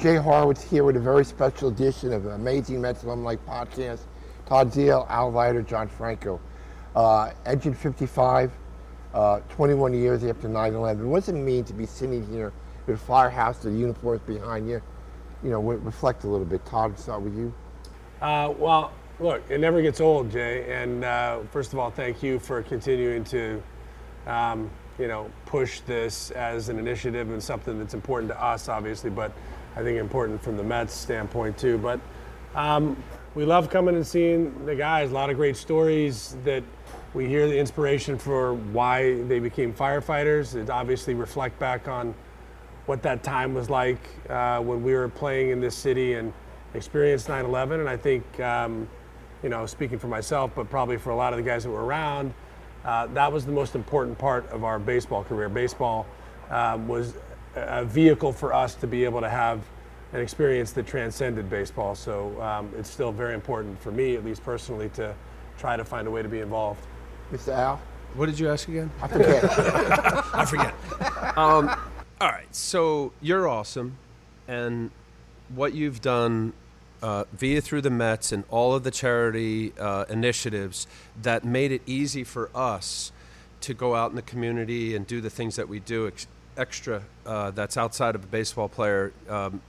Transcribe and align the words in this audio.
Jay 0.00 0.14
Horwitz 0.14 0.62
here 0.62 0.84
with 0.84 0.96
a 0.96 1.00
very 1.00 1.24
special 1.24 1.70
edition 1.70 2.12
of 2.12 2.24
an 2.24 2.32
Amazing 2.34 2.80
Mets 2.80 3.02
Alumni 3.02 3.34
Podcast. 3.34 4.02
Todd 4.46 4.70
Zeile, 4.70 5.04
Al 5.10 5.32
Leiter, 5.32 5.60
John 5.60 5.88
Franco. 5.88 6.40
Uh, 6.94 7.32
Engine 7.46 7.74
55, 7.74 8.52
uh, 9.12 9.40
21 9.48 9.94
years 9.94 10.22
after 10.22 10.48
9-11. 10.48 11.02
What 11.06 11.24
does 11.24 11.30
it 11.30 11.32
mean 11.32 11.64
to 11.64 11.72
be 11.72 11.84
sitting 11.84 12.24
here 12.30 12.52
with 12.86 13.00
firehouse, 13.00 13.58
the 13.58 13.72
uniforms 13.72 14.20
behind 14.20 14.68
you? 14.68 14.80
You 15.42 15.50
know, 15.50 15.60
reflect 15.60 16.22
a 16.22 16.28
little 16.28 16.46
bit. 16.46 16.64
Todd, 16.64 16.96
start 16.96 17.22
with 17.22 17.36
you. 17.36 17.52
Uh, 18.22 18.54
well, 18.56 18.92
look, 19.18 19.42
it 19.50 19.58
never 19.58 19.82
gets 19.82 20.00
old, 20.00 20.30
Jay. 20.30 20.80
And 20.80 21.04
uh, 21.04 21.40
first 21.50 21.72
of 21.72 21.80
all, 21.80 21.90
thank 21.90 22.22
you 22.22 22.38
for 22.38 22.62
continuing 22.62 23.24
to, 23.24 23.60
um, 24.28 24.70
you 24.96 25.08
know, 25.08 25.28
push 25.44 25.80
this 25.80 26.30
as 26.30 26.68
an 26.68 26.78
initiative 26.78 27.30
and 27.30 27.42
something 27.42 27.80
that's 27.80 27.94
important 27.94 28.30
to 28.30 28.40
us, 28.40 28.68
obviously, 28.68 29.10
but 29.10 29.32
I 29.78 29.82
think 29.84 29.96
important 29.96 30.42
from 30.42 30.56
the 30.56 30.64
Mets 30.64 30.92
standpoint 30.92 31.56
too. 31.56 31.78
But 31.78 32.00
um, 32.56 33.00
we 33.36 33.44
love 33.44 33.70
coming 33.70 33.94
and 33.94 34.04
seeing 34.04 34.66
the 34.66 34.74
guys. 34.74 35.12
A 35.12 35.14
lot 35.14 35.30
of 35.30 35.36
great 35.36 35.56
stories 35.56 36.36
that 36.42 36.64
we 37.14 37.26
hear 37.26 37.46
the 37.46 37.56
inspiration 37.56 38.18
for 38.18 38.54
why 38.54 39.22
they 39.22 39.38
became 39.38 39.72
firefighters. 39.72 40.56
It 40.56 40.68
obviously 40.68 41.14
reflect 41.14 41.60
back 41.60 41.86
on 41.86 42.12
what 42.86 43.02
that 43.02 43.22
time 43.22 43.54
was 43.54 43.70
like 43.70 44.00
uh, 44.28 44.58
when 44.60 44.82
we 44.82 44.94
were 44.94 45.08
playing 45.08 45.50
in 45.50 45.60
this 45.60 45.76
city 45.76 46.14
and 46.14 46.32
experienced 46.74 47.28
9/11. 47.28 47.78
And 47.78 47.88
I 47.88 47.96
think, 47.96 48.40
um, 48.40 48.88
you 49.44 49.48
know, 49.48 49.64
speaking 49.64 50.00
for 50.00 50.08
myself, 50.08 50.50
but 50.56 50.68
probably 50.68 50.96
for 50.96 51.10
a 51.10 51.16
lot 51.16 51.32
of 51.32 51.36
the 51.36 51.44
guys 51.44 51.62
that 51.62 51.70
were 51.70 51.84
around, 51.84 52.34
uh, 52.84 53.06
that 53.14 53.32
was 53.32 53.46
the 53.46 53.52
most 53.52 53.76
important 53.76 54.18
part 54.18 54.50
of 54.50 54.64
our 54.64 54.80
baseball 54.80 55.22
career. 55.22 55.48
Baseball 55.48 56.04
um, 56.50 56.88
was 56.88 57.14
a 57.68 57.84
vehicle 57.84 58.32
for 58.32 58.52
us 58.52 58.74
to 58.76 58.86
be 58.86 59.04
able 59.04 59.20
to 59.20 59.28
have 59.28 59.60
an 60.12 60.20
experience 60.20 60.72
that 60.72 60.86
transcended 60.86 61.50
baseball. 61.50 61.94
So 61.94 62.40
um, 62.40 62.72
it's 62.78 62.90
still 62.90 63.12
very 63.12 63.34
important 63.34 63.78
for 63.80 63.90
me, 63.90 64.16
at 64.16 64.24
least 64.24 64.42
personally, 64.42 64.88
to 64.90 65.14
try 65.58 65.76
to 65.76 65.84
find 65.84 66.06
a 66.06 66.10
way 66.10 66.22
to 66.22 66.28
be 66.28 66.40
involved. 66.40 66.86
Mr. 67.32 67.52
Al? 67.52 67.80
What 68.14 68.26
did 68.26 68.38
you 68.38 68.48
ask 68.48 68.68
again? 68.68 68.90
I 69.02 69.08
forget. 69.08 69.44
I 70.34 70.44
forget. 70.46 70.74
Um, 71.36 71.68
all 72.20 72.28
right, 72.28 72.52
so 72.54 73.12
you're 73.20 73.46
awesome, 73.46 73.98
and 74.48 74.90
what 75.54 75.74
you've 75.74 76.00
done 76.00 76.52
uh, 77.02 77.24
via 77.32 77.60
through 77.60 77.82
the 77.82 77.90
Mets 77.90 78.32
and 78.32 78.44
all 78.50 78.74
of 78.74 78.82
the 78.82 78.90
charity 78.90 79.72
uh, 79.78 80.04
initiatives 80.08 80.86
that 81.20 81.44
made 81.44 81.70
it 81.70 81.82
easy 81.86 82.24
for 82.24 82.50
us 82.54 83.12
to 83.60 83.74
go 83.74 83.94
out 83.94 84.10
in 84.10 84.16
the 84.16 84.22
community 84.22 84.96
and 84.96 85.06
do 85.06 85.20
the 85.20 85.30
things 85.30 85.56
that 85.56 85.68
we 85.68 85.80
do 85.80 86.06
ex- 86.08 86.26
extra 86.58 87.02
uh, 87.24 87.50
that's 87.52 87.76
outside 87.76 88.14
of 88.14 88.24
a 88.24 88.26
baseball 88.26 88.68
player. 88.68 89.12
Um, 89.28 89.62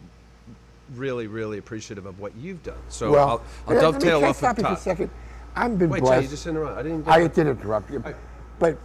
really, 0.95 1.27
really 1.27 1.59
appreciative 1.59 2.05
of 2.05 2.19
what 2.19 2.35
you've 2.35 2.63
done. 2.63 2.79
So 2.89 3.11
well, 3.11 3.43
I'll, 3.67 3.75
I'll 3.75 3.81
dovetail 3.81 4.19
let 4.19 4.29
off 4.29 4.37
stop 4.37 4.57
of 4.57 4.63
top. 4.63 4.77
a 4.77 4.81
second. 4.81 5.09
I've 5.55 5.77
been 5.77 5.89
Wait, 5.89 6.01
blessed. 6.01 6.21
Jay, 6.21 6.23
you 6.23 6.29
just 6.29 6.47
interrupt. 6.47 6.77
I 6.77 6.83
didn't. 6.83 7.07
I 7.07 7.27
did 7.27 7.47
interrupt 7.47 7.91
you, 7.91 8.03
but 8.59 8.77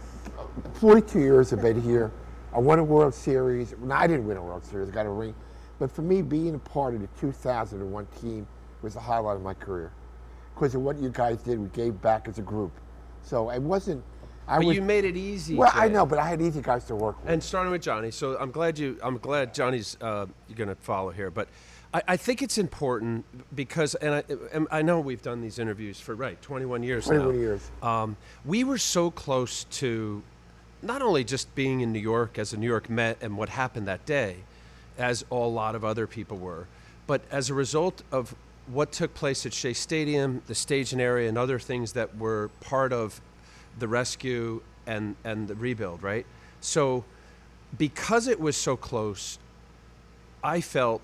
42 0.75 1.19
years 1.19 1.51
of 1.51 1.65
it 1.65 1.77
here. 1.77 2.11
I 2.53 2.59
won 2.59 2.79
a 2.79 2.83
World 2.83 3.13
Series. 3.13 3.75
No, 3.81 3.95
I 3.95 4.07
didn't 4.07 4.25
win 4.25 4.37
a 4.37 4.41
World 4.41 4.63
Series. 4.63 4.89
I 4.89 4.91
got 4.93 5.05
a 5.05 5.09
ring. 5.09 5.35
But 5.77 5.91
for 5.91 6.03
me, 6.03 6.21
being 6.21 6.55
a 6.55 6.59
part 6.59 6.93
of 6.93 7.01
the 7.01 7.07
2001 7.19 8.07
team 8.21 8.47
was 8.81 8.93
the 8.93 8.99
highlight 8.99 9.35
of 9.35 9.41
my 9.41 9.53
career 9.53 9.91
because 10.53 10.73
of 10.73 10.81
what 10.81 10.97
you 10.97 11.09
guys 11.09 11.41
did. 11.41 11.59
We 11.59 11.67
gave 11.69 12.01
back 12.01 12.27
as 12.29 12.39
a 12.39 12.41
group. 12.41 12.71
So 13.23 13.49
it 13.49 13.61
wasn't. 13.61 14.03
I 14.47 14.57
But 14.57 14.67
was, 14.67 14.75
you 14.75 14.81
made 14.81 15.05
it 15.05 15.17
easy. 15.17 15.55
Well, 15.55 15.71
I 15.73 15.87
know, 15.87 16.05
but 16.05 16.19
I 16.19 16.27
had 16.27 16.41
easy 16.41 16.61
guys 16.61 16.85
to 16.85 16.95
work 16.95 17.21
with. 17.21 17.31
And 17.31 17.43
starting 17.43 17.71
with 17.71 17.81
Johnny, 17.81 18.11
so 18.11 18.37
I'm 18.39 18.51
glad 18.51 18.77
you. 18.77 18.97
I'm 19.01 19.17
glad 19.17 19.53
Johnny's 19.53 19.97
uh, 20.01 20.27
going 20.53 20.69
to 20.69 20.75
follow 20.75 21.11
here, 21.11 21.31
but 21.31 21.47
I, 21.93 22.01
I 22.09 22.17
think 22.17 22.41
it's 22.41 22.57
important 22.57 23.25
because, 23.55 23.95
and 23.95 24.15
I, 24.15 24.23
and 24.53 24.67
I 24.69 24.81
know 24.81 24.99
we've 24.99 25.21
done 25.21 25.41
these 25.41 25.59
interviews 25.59 25.99
for 25.99 26.13
right 26.13 26.39
21 26.41 26.83
years 26.83 27.05
21 27.05 27.27
now. 27.27 27.39
years. 27.39 27.71
Um, 27.81 28.17
we 28.43 28.63
were 28.63 28.77
so 28.77 29.09
close 29.09 29.63
to 29.65 30.21
not 30.81 31.01
only 31.01 31.23
just 31.23 31.53
being 31.55 31.81
in 31.81 31.91
New 31.91 31.99
York 31.99 32.37
as 32.37 32.53
a 32.53 32.57
New 32.57 32.67
York 32.67 32.89
Met 32.89 33.17
and 33.21 33.37
what 33.37 33.49
happened 33.49 33.87
that 33.87 34.05
day, 34.05 34.37
as 34.97 35.25
a 35.31 35.35
lot 35.35 35.75
of 35.75 35.83
other 35.83 36.05
people 36.05 36.37
were, 36.37 36.67
but 37.07 37.21
as 37.31 37.49
a 37.49 37.53
result 37.53 38.03
of 38.11 38.35
what 38.67 38.91
took 38.91 39.13
place 39.13 39.45
at 39.45 39.53
Shea 39.53 39.73
Stadium, 39.73 40.41
the 40.47 40.55
staging 40.55 40.99
area, 40.99 41.29
and 41.29 41.37
other 41.37 41.59
things 41.59 41.93
that 41.93 42.17
were 42.17 42.49
part 42.61 42.91
of 42.93 43.21
the 43.79 43.87
rescue 43.87 44.61
and, 44.87 45.15
and 45.23 45.47
the 45.47 45.55
rebuild, 45.55 46.03
right? 46.03 46.25
So, 46.61 47.03
because 47.77 48.27
it 48.27 48.39
was 48.39 48.55
so 48.55 48.77
close, 48.77 49.39
I 50.43 50.61
felt 50.61 51.01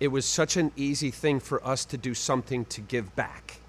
it 0.00 0.08
was 0.08 0.26
such 0.26 0.56
an 0.56 0.72
easy 0.76 1.10
thing 1.10 1.40
for 1.40 1.64
us 1.66 1.84
to 1.86 1.96
do 1.96 2.14
something 2.14 2.64
to 2.66 2.80
give 2.80 3.14
back. 3.16 3.60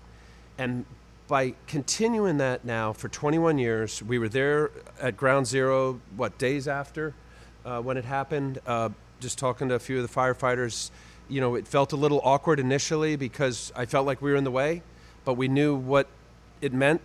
And 0.57 0.85
by 1.27 1.53
continuing 1.67 2.37
that 2.37 2.65
now 2.65 2.93
for 2.93 3.07
21 3.07 3.57
years, 3.57 4.03
we 4.03 4.19
were 4.19 4.29
there 4.29 4.71
at 5.01 5.15
ground 5.15 5.47
zero, 5.47 5.99
what, 6.15 6.37
days 6.37 6.67
after 6.67 7.13
uh, 7.65 7.81
when 7.81 7.97
it 7.97 8.05
happened, 8.05 8.59
uh, 8.67 8.89
just 9.19 9.37
talking 9.37 9.69
to 9.69 9.75
a 9.75 9.79
few 9.79 9.99
of 9.99 10.07
the 10.07 10.13
firefighters. 10.13 10.91
You 11.29 11.39
know, 11.39 11.55
it 11.55 11.67
felt 11.67 11.93
a 11.93 11.95
little 11.95 12.21
awkward 12.23 12.59
initially 12.59 13.15
because 13.15 13.71
I 13.75 13.85
felt 13.85 14.05
like 14.05 14.21
we 14.21 14.31
were 14.31 14.37
in 14.37 14.43
the 14.43 14.51
way, 14.51 14.81
but 15.23 15.35
we 15.35 15.47
knew 15.47 15.75
what 15.75 16.07
it 16.61 16.73
meant 16.73 17.01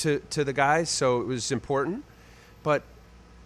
to, 0.00 0.20
to 0.30 0.44
the 0.44 0.52
guys, 0.52 0.90
so 0.90 1.20
it 1.20 1.26
was 1.26 1.52
important. 1.52 2.04
But 2.62 2.82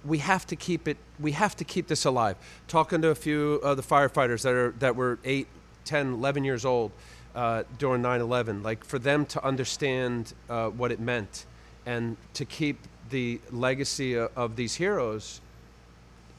we 0.05 0.19
have 0.19 0.47
to 0.47 0.57
keep 0.57 0.89
it 0.89 0.97
we 1.19 1.33
have 1.33 1.55
to 1.57 1.65
keep 1.65 1.87
this 1.87 2.05
alive. 2.05 2.37
Talking 2.69 3.03
to 3.03 3.09
a 3.09 3.15
few 3.15 3.55
of 3.57 3.77
the 3.77 3.83
firefighters 3.83 4.43
that 4.43 4.55
are 4.55 4.71
that 4.79 4.97
were 4.97 5.19
8 5.25 5.47
10 5.85 6.15
11 6.15 6.45
years 6.45 6.65
old 6.65 6.93
uh, 7.35 7.63
during 7.79 8.03
9-11 8.03 8.65
like 8.65 8.85
for 8.85 8.99
them 8.99 9.25
to 9.27 9.45
understand 9.45 10.35
uh, 10.49 10.69
what 10.69 10.91
it 10.91 11.01
meant 11.01 11.47
and 11.87 12.17
to 12.35 12.45
keep 12.45 12.79
the 13.11 13.41
legacy 13.51 14.15
of, 14.15 14.31
of 14.37 14.57
these 14.57 14.75
heroes 14.75 15.41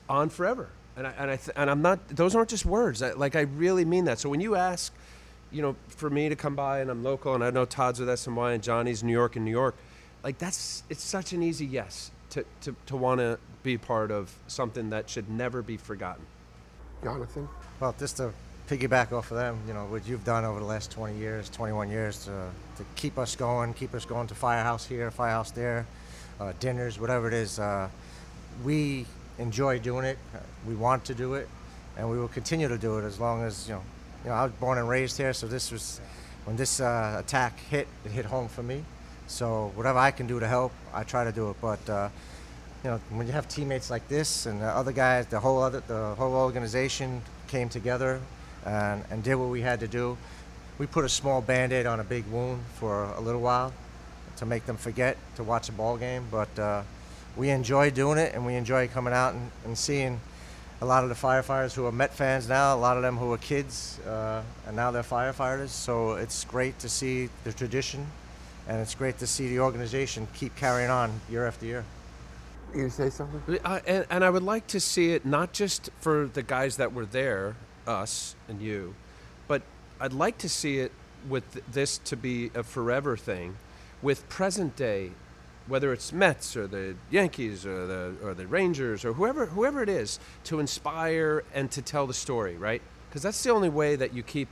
on 0.09 0.29
forever. 0.29 0.69
And, 0.97 1.07
I, 1.07 1.11
and, 1.17 1.31
I 1.31 1.35
th- 1.37 1.55
and 1.55 1.69
i'm 1.69 1.81
not 1.81 2.07
those 2.09 2.35
aren't 2.35 2.49
just 2.49 2.65
words. 2.65 3.01
I, 3.01 3.13
like 3.13 3.35
i 3.35 3.41
really 3.41 3.85
mean 3.85 4.05
that. 4.05 4.19
So 4.19 4.29
when 4.29 4.41
you 4.41 4.55
ask 4.55 4.93
you 5.51 5.61
know 5.61 5.75
for 5.87 6.09
me 6.09 6.29
to 6.29 6.35
come 6.35 6.55
by 6.55 6.79
and 6.79 6.89
i'm 6.89 7.03
local 7.03 7.35
and 7.35 7.43
i 7.43 7.49
know 7.49 7.65
todd's 7.65 7.99
with 7.99 8.07
SNY 8.07 8.53
and 8.53 8.63
johnny's 8.63 9.03
new 9.03 9.11
york 9.11 9.35
and 9.35 9.43
new 9.43 9.51
york 9.51 9.75
like 10.23 10.37
that's 10.37 10.83
it's 10.89 11.03
such 11.03 11.33
an 11.33 11.41
easy 11.43 11.65
yes 11.65 12.11
to, 12.31 12.45
to, 12.61 12.75
to 12.87 12.95
want 12.95 13.19
to 13.19 13.37
be 13.63 13.77
part 13.77 14.11
of 14.11 14.33
something 14.47 14.89
that 14.89 15.09
should 15.09 15.29
never 15.29 15.61
be 15.61 15.77
forgotten. 15.77 16.25
Jonathan? 17.03 17.47
Well, 17.79 17.95
just 17.97 18.17
to 18.17 18.31
piggyback 18.67 19.11
off 19.11 19.31
of 19.31 19.37
them, 19.37 19.59
you 19.67 19.73
know, 19.73 19.85
what 19.85 20.07
you've 20.07 20.23
done 20.23 20.45
over 20.45 20.59
the 20.59 20.65
last 20.65 20.91
20 20.91 21.17
years, 21.17 21.49
21 21.49 21.89
years 21.89 22.25
to, 22.25 22.49
to 22.77 22.85
keep 22.95 23.17
us 23.17 23.35
going, 23.35 23.73
keep 23.73 23.93
us 23.93 24.05
going 24.05 24.27
to 24.27 24.35
Firehouse 24.35 24.85
here, 24.85 25.11
Firehouse 25.11 25.51
there, 25.51 25.85
uh, 26.39 26.53
dinners, 26.59 26.99
whatever 26.99 27.27
it 27.27 27.33
is. 27.33 27.59
Uh, 27.59 27.89
we 28.63 29.05
enjoy 29.39 29.77
doing 29.79 30.05
it. 30.05 30.17
Uh, 30.33 30.39
we 30.67 30.75
want 30.75 31.03
to 31.05 31.13
do 31.13 31.33
it, 31.33 31.49
and 31.97 32.09
we 32.09 32.17
will 32.17 32.29
continue 32.29 32.67
to 32.67 32.77
do 32.77 32.97
it 32.97 33.03
as 33.03 33.19
long 33.19 33.43
as, 33.43 33.67
you 33.67 33.73
know, 33.73 33.81
you 34.23 34.29
know, 34.29 34.35
I 34.35 34.43
was 34.43 34.53
born 34.53 34.77
and 34.77 34.87
raised 34.87 35.17
here, 35.17 35.33
so 35.33 35.47
this 35.47 35.71
was, 35.71 35.99
when 36.45 36.55
this 36.55 36.79
uh, 36.79 37.17
attack 37.19 37.59
hit, 37.59 37.87
it 38.05 38.11
hit 38.11 38.25
home 38.25 38.47
for 38.47 38.63
me. 38.63 38.85
So 39.31 39.71
whatever 39.75 39.97
I 39.97 40.11
can 40.11 40.27
do 40.27 40.39
to 40.39 40.47
help, 40.47 40.73
I 40.93 41.03
try 41.03 41.23
to 41.23 41.31
do 41.31 41.49
it. 41.49 41.55
But 41.61 41.89
uh, 41.89 42.09
you 42.83 42.89
know, 42.89 42.99
when 43.09 43.27
you 43.27 43.33
have 43.33 43.47
teammates 43.47 43.89
like 43.89 44.07
this 44.07 44.45
and 44.45 44.61
the 44.61 44.67
other 44.67 44.91
guys, 44.91 45.25
the 45.27 45.39
whole 45.39 45.63
other, 45.63 45.81
the 45.87 46.15
whole 46.15 46.33
organization 46.33 47.21
came 47.47 47.69
together 47.69 48.19
and, 48.65 49.03
and 49.09 49.23
did 49.23 49.35
what 49.35 49.49
we 49.49 49.61
had 49.61 49.79
to 49.79 49.87
do. 49.87 50.17
We 50.77 50.85
put 50.85 51.05
a 51.05 51.09
small 51.09 51.41
band-aid 51.41 51.85
on 51.85 51.99
a 51.99 52.03
big 52.03 52.25
wound 52.27 52.63
for 52.75 53.05
a 53.05 53.21
little 53.21 53.41
while 53.41 53.71
to 54.37 54.45
make 54.45 54.65
them 54.65 54.77
forget 54.77 55.15
to 55.35 55.43
watch 55.43 55.69
a 55.69 55.71
ball 55.71 55.97
game. 55.97 56.25
But 56.29 56.59
uh, 56.59 56.83
we 57.37 57.49
enjoy 57.49 57.91
doing 57.91 58.17
it, 58.17 58.33
and 58.33 58.45
we 58.45 58.55
enjoy 58.55 58.87
coming 58.89 59.13
out 59.13 59.33
and, 59.33 59.51
and 59.63 59.77
seeing 59.77 60.19
a 60.81 60.85
lot 60.85 61.03
of 61.03 61.09
the 61.09 61.15
firefighters 61.15 61.73
who 61.73 61.85
are 61.85 61.91
Met 61.91 62.13
fans 62.13 62.49
now, 62.49 62.75
a 62.75 62.77
lot 62.77 62.97
of 62.97 63.03
them 63.03 63.15
who 63.15 63.31
are 63.31 63.37
kids, 63.37 63.99
uh, 64.07 64.41
and 64.67 64.75
now 64.75 64.91
they're 64.91 65.03
firefighters. 65.03 65.69
So 65.69 66.13
it's 66.13 66.43
great 66.43 66.79
to 66.79 66.89
see 66.89 67.29
the 67.43 67.53
tradition, 67.53 68.07
and 68.67 68.79
it's 68.79 68.95
great 68.95 69.17
to 69.19 69.27
see 69.27 69.47
the 69.49 69.59
organization 69.59 70.27
keep 70.33 70.55
carrying 70.55 70.89
on 70.89 71.11
year 71.29 71.45
after 71.45 71.65
year. 71.65 71.85
You 72.75 72.89
say 72.89 73.09
something? 73.09 73.59
Uh, 73.65 73.79
and, 73.85 74.05
and 74.09 74.23
I 74.23 74.29
would 74.29 74.43
like 74.43 74.67
to 74.67 74.79
see 74.79 75.11
it 75.11 75.25
not 75.25 75.51
just 75.51 75.89
for 75.99 76.27
the 76.27 76.41
guys 76.41 76.77
that 76.77 76.93
were 76.93 77.05
there, 77.05 77.55
us 77.85 78.35
and 78.47 78.61
you, 78.61 78.95
but 79.47 79.61
I'd 79.99 80.13
like 80.13 80.37
to 80.39 80.49
see 80.49 80.79
it 80.79 80.91
with 81.27 81.43
this 81.71 81.97
to 81.99 82.15
be 82.15 82.49
a 82.55 82.63
forever 82.63 83.17
thing, 83.17 83.57
with 84.01 84.27
present 84.29 84.75
day, 84.75 85.11
whether 85.67 85.91
it's 85.93 86.11
Mets 86.11 86.55
or 86.55 86.67
the 86.67 86.95
Yankees 87.09 87.65
or 87.65 87.85
the 87.85 88.15
or 88.23 88.33
the 88.33 88.47
Rangers 88.47 89.05
or 89.05 89.13
whoever 89.13 89.45
whoever 89.47 89.83
it 89.83 89.89
is, 89.89 90.19
to 90.45 90.59
inspire 90.59 91.43
and 91.53 91.69
to 91.71 91.81
tell 91.81 92.07
the 92.07 92.13
story, 92.13 92.57
right? 92.57 92.81
Because 93.09 93.21
that's 93.21 93.43
the 93.43 93.51
only 93.51 93.69
way 93.69 93.95
that 93.95 94.13
you 94.13 94.23
keep 94.23 94.47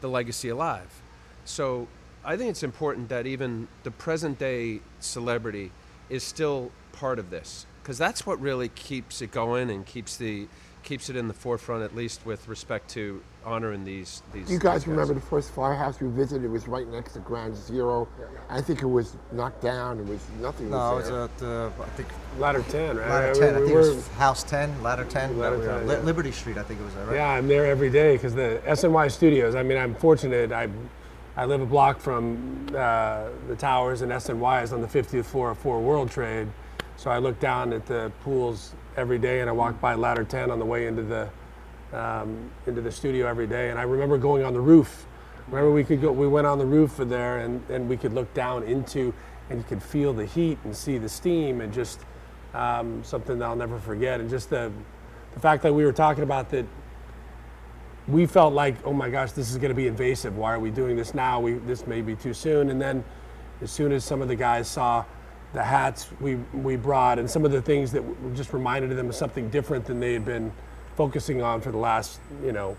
the 0.00 0.08
legacy 0.08 0.48
alive. 0.48 1.02
So 1.44 1.86
I 2.24 2.36
think 2.36 2.50
it's 2.50 2.62
important 2.62 3.08
that 3.08 3.26
even 3.26 3.68
the 3.84 3.90
present 3.90 4.38
day 4.38 4.80
celebrity 5.00 5.70
is 6.10 6.22
still 6.22 6.70
part 6.92 7.18
of 7.18 7.30
this 7.30 7.66
because 7.82 7.98
that's 7.98 8.26
what 8.26 8.40
really 8.40 8.68
keeps 8.68 9.22
it 9.22 9.30
going 9.30 9.70
and 9.70 9.86
keeps 9.86 10.16
the 10.16 10.48
keeps 10.82 11.10
it 11.10 11.16
in 11.16 11.28
the 11.28 11.34
forefront, 11.34 11.82
at 11.82 11.94
least 11.94 12.24
with 12.24 12.48
respect 12.48 12.88
to 12.88 13.22
honoring 13.44 13.84
these 13.84 14.22
these. 14.32 14.50
You 14.50 14.58
guys 14.58 14.84
these 14.84 14.88
remember 14.88 15.14
the 15.14 15.20
first 15.20 15.50
firehouse 15.52 16.00
we 16.00 16.08
visited? 16.08 16.50
Was 16.50 16.66
right 16.66 16.88
next 16.88 17.12
to 17.12 17.20
Ground 17.20 17.56
Zero. 17.56 18.08
I 18.48 18.60
think 18.60 18.82
it 18.82 18.86
was 18.86 19.16
knocked 19.32 19.62
down. 19.62 19.98
It 20.00 20.06
was 20.06 20.20
nothing. 20.40 20.70
No, 20.70 20.92
it 20.92 20.96
was 20.96 21.10
was 21.10 21.30
at 21.40 21.46
uh, 21.46 21.70
I 21.80 21.88
think 21.90 22.08
Ladder 22.38 22.64
10, 22.68 22.96
right? 22.96 23.08
ladder 23.08 23.30
I 23.30 23.32
ten. 23.34 23.42
I 23.42 23.46
mean, 23.46 23.54
think 23.54 23.66
we 23.66 23.72
it 23.72 23.94
was 23.94 24.08
house 24.08 24.42
ten, 24.42 24.82
ladder 24.82 25.04
ten. 25.04 25.38
Ladder 25.38 25.58
that 25.58 25.82
we 25.82 25.88
10, 25.88 25.98
yeah. 25.98 26.04
Liberty 26.04 26.32
Street, 26.32 26.56
I 26.58 26.62
think 26.62 26.80
it 26.80 26.84
was. 26.84 26.94
Right? 26.94 27.16
Yeah, 27.16 27.28
I'm 27.28 27.48
there 27.48 27.66
every 27.66 27.90
day 27.90 28.16
because 28.16 28.34
the 28.34 28.62
SNY 28.66 29.10
studios. 29.10 29.54
I 29.54 29.62
mean, 29.62 29.78
I'm 29.78 29.94
fortunate. 29.94 30.52
I 30.52 30.68
I 31.38 31.44
live 31.44 31.60
a 31.60 31.66
block 31.66 32.00
from 32.00 32.66
uh, 32.76 33.28
the 33.46 33.54
towers, 33.54 34.02
and 34.02 34.10
SNY 34.10 34.64
is 34.64 34.72
on 34.72 34.80
the 34.80 34.88
50th 34.88 35.26
floor 35.26 35.52
of 35.52 35.58
Four 35.58 35.80
World 35.80 36.10
Trade. 36.10 36.48
So 36.96 37.12
I 37.12 37.18
look 37.18 37.38
down 37.38 37.72
at 37.72 37.86
the 37.86 38.10
pools 38.24 38.74
every 38.96 39.20
day, 39.20 39.40
and 39.40 39.48
I 39.48 39.52
walk 39.52 39.80
by 39.80 39.94
Ladder 39.94 40.24
10 40.24 40.50
on 40.50 40.58
the 40.58 40.64
way 40.64 40.88
into 40.88 41.04
the 41.04 41.30
um, 41.92 42.50
into 42.66 42.80
the 42.80 42.90
studio 42.90 43.28
every 43.28 43.46
day. 43.46 43.70
And 43.70 43.78
I 43.78 43.82
remember 43.82 44.18
going 44.18 44.42
on 44.42 44.52
the 44.52 44.60
roof. 44.60 45.06
Remember, 45.46 45.70
we 45.70 45.84
could 45.84 46.02
go. 46.02 46.10
We 46.10 46.26
went 46.26 46.44
on 46.44 46.58
the 46.58 46.66
roof 46.66 46.98
of 46.98 47.08
there, 47.08 47.38
and 47.38 47.62
and 47.70 47.88
we 47.88 47.96
could 47.96 48.14
look 48.14 48.34
down 48.34 48.64
into, 48.64 49.14
and 49.48 49.60
you 49.60 49.64
could 49.64 49.80
feel 49.80 50.12
the 50.12 50.26
heat 50.26 50.58
and 50.64 50.74
see 50.74 50.98
the 50.98 51.08
steam, 51.08 51.60
and 51.60 51.72
just 51.72 52.00
um, 52.52 53.04
something 53.04 53.38
that 53.38 53.44
I'll 53.44 53.54
never 53.54 53.78
forget. 53.78 54.18
And 54.18 54.28
just 54.28 54.50
the 54.50 54.72
the 55.34 55.40
fact 55.40 55.62
that 55.62 55.72
we 55.72 55.84
were 55.84 55.92
talking 55.92 56.24
about 56.24 56.50
that 56.50 56.66
we 58.08 58.26
felt 58.26 58.54
like, 58.54 58.74
oh 58.84 58.92
my 58.92 59.10
gosh, 59.10 59.32
this 59.32 59.50
is 59.50 59.58
going 59.58 59.68
to 59.68 59.74
be 59.74 59.86
invasive. 59.86 60.36
Why 60.36 60.54
are 60.54 60.58
we 60.58 60.70
doing 60.70 60.96
this 60.96 61.14
now? 61.14 61.40
We 61.40 61.54
this 61.54 61.86
may 61.86 62.00
be 62.00 62.16
too 62.16 62.34
soon. 62.34 62.70
And 62.70 62.80
then, 62.80 63.04
as 63.60 63.70
soon 63.70 63.92
as 63.92 64.04
some 64.04 64.22
of 64.22 64.28
the 64.28 64.36
guys 64.36 64.68
saw 64.68 65.04
the 65.52 65.62
hats 65.62 66.08
we 66.20 66.36
we 66.52 66.76
brought 66.76 67.18
and 67.18 67.30
some 67.30 67.44
of 67.44 67.52
the 67.52 67.62
things 67.62 67.92
that 67.92 68.00
w- 68.06 68.36
just 68.36 68.52
reminded 68.52 68.94
them 68.96 69.08
of 69.08 69.14
something 69.14 69.48
different 69.50 69.84
than 69.86 70.00
they 70.00 70.12
had 70.12 70.24
been 70.24 70.52
focusing 70.96 71.42
on 71.42 71.60
for 71.60 71.70
the 71.70 71.78
last, 71.78 72.20
you 72.44 72.52
know, 72.52 72.76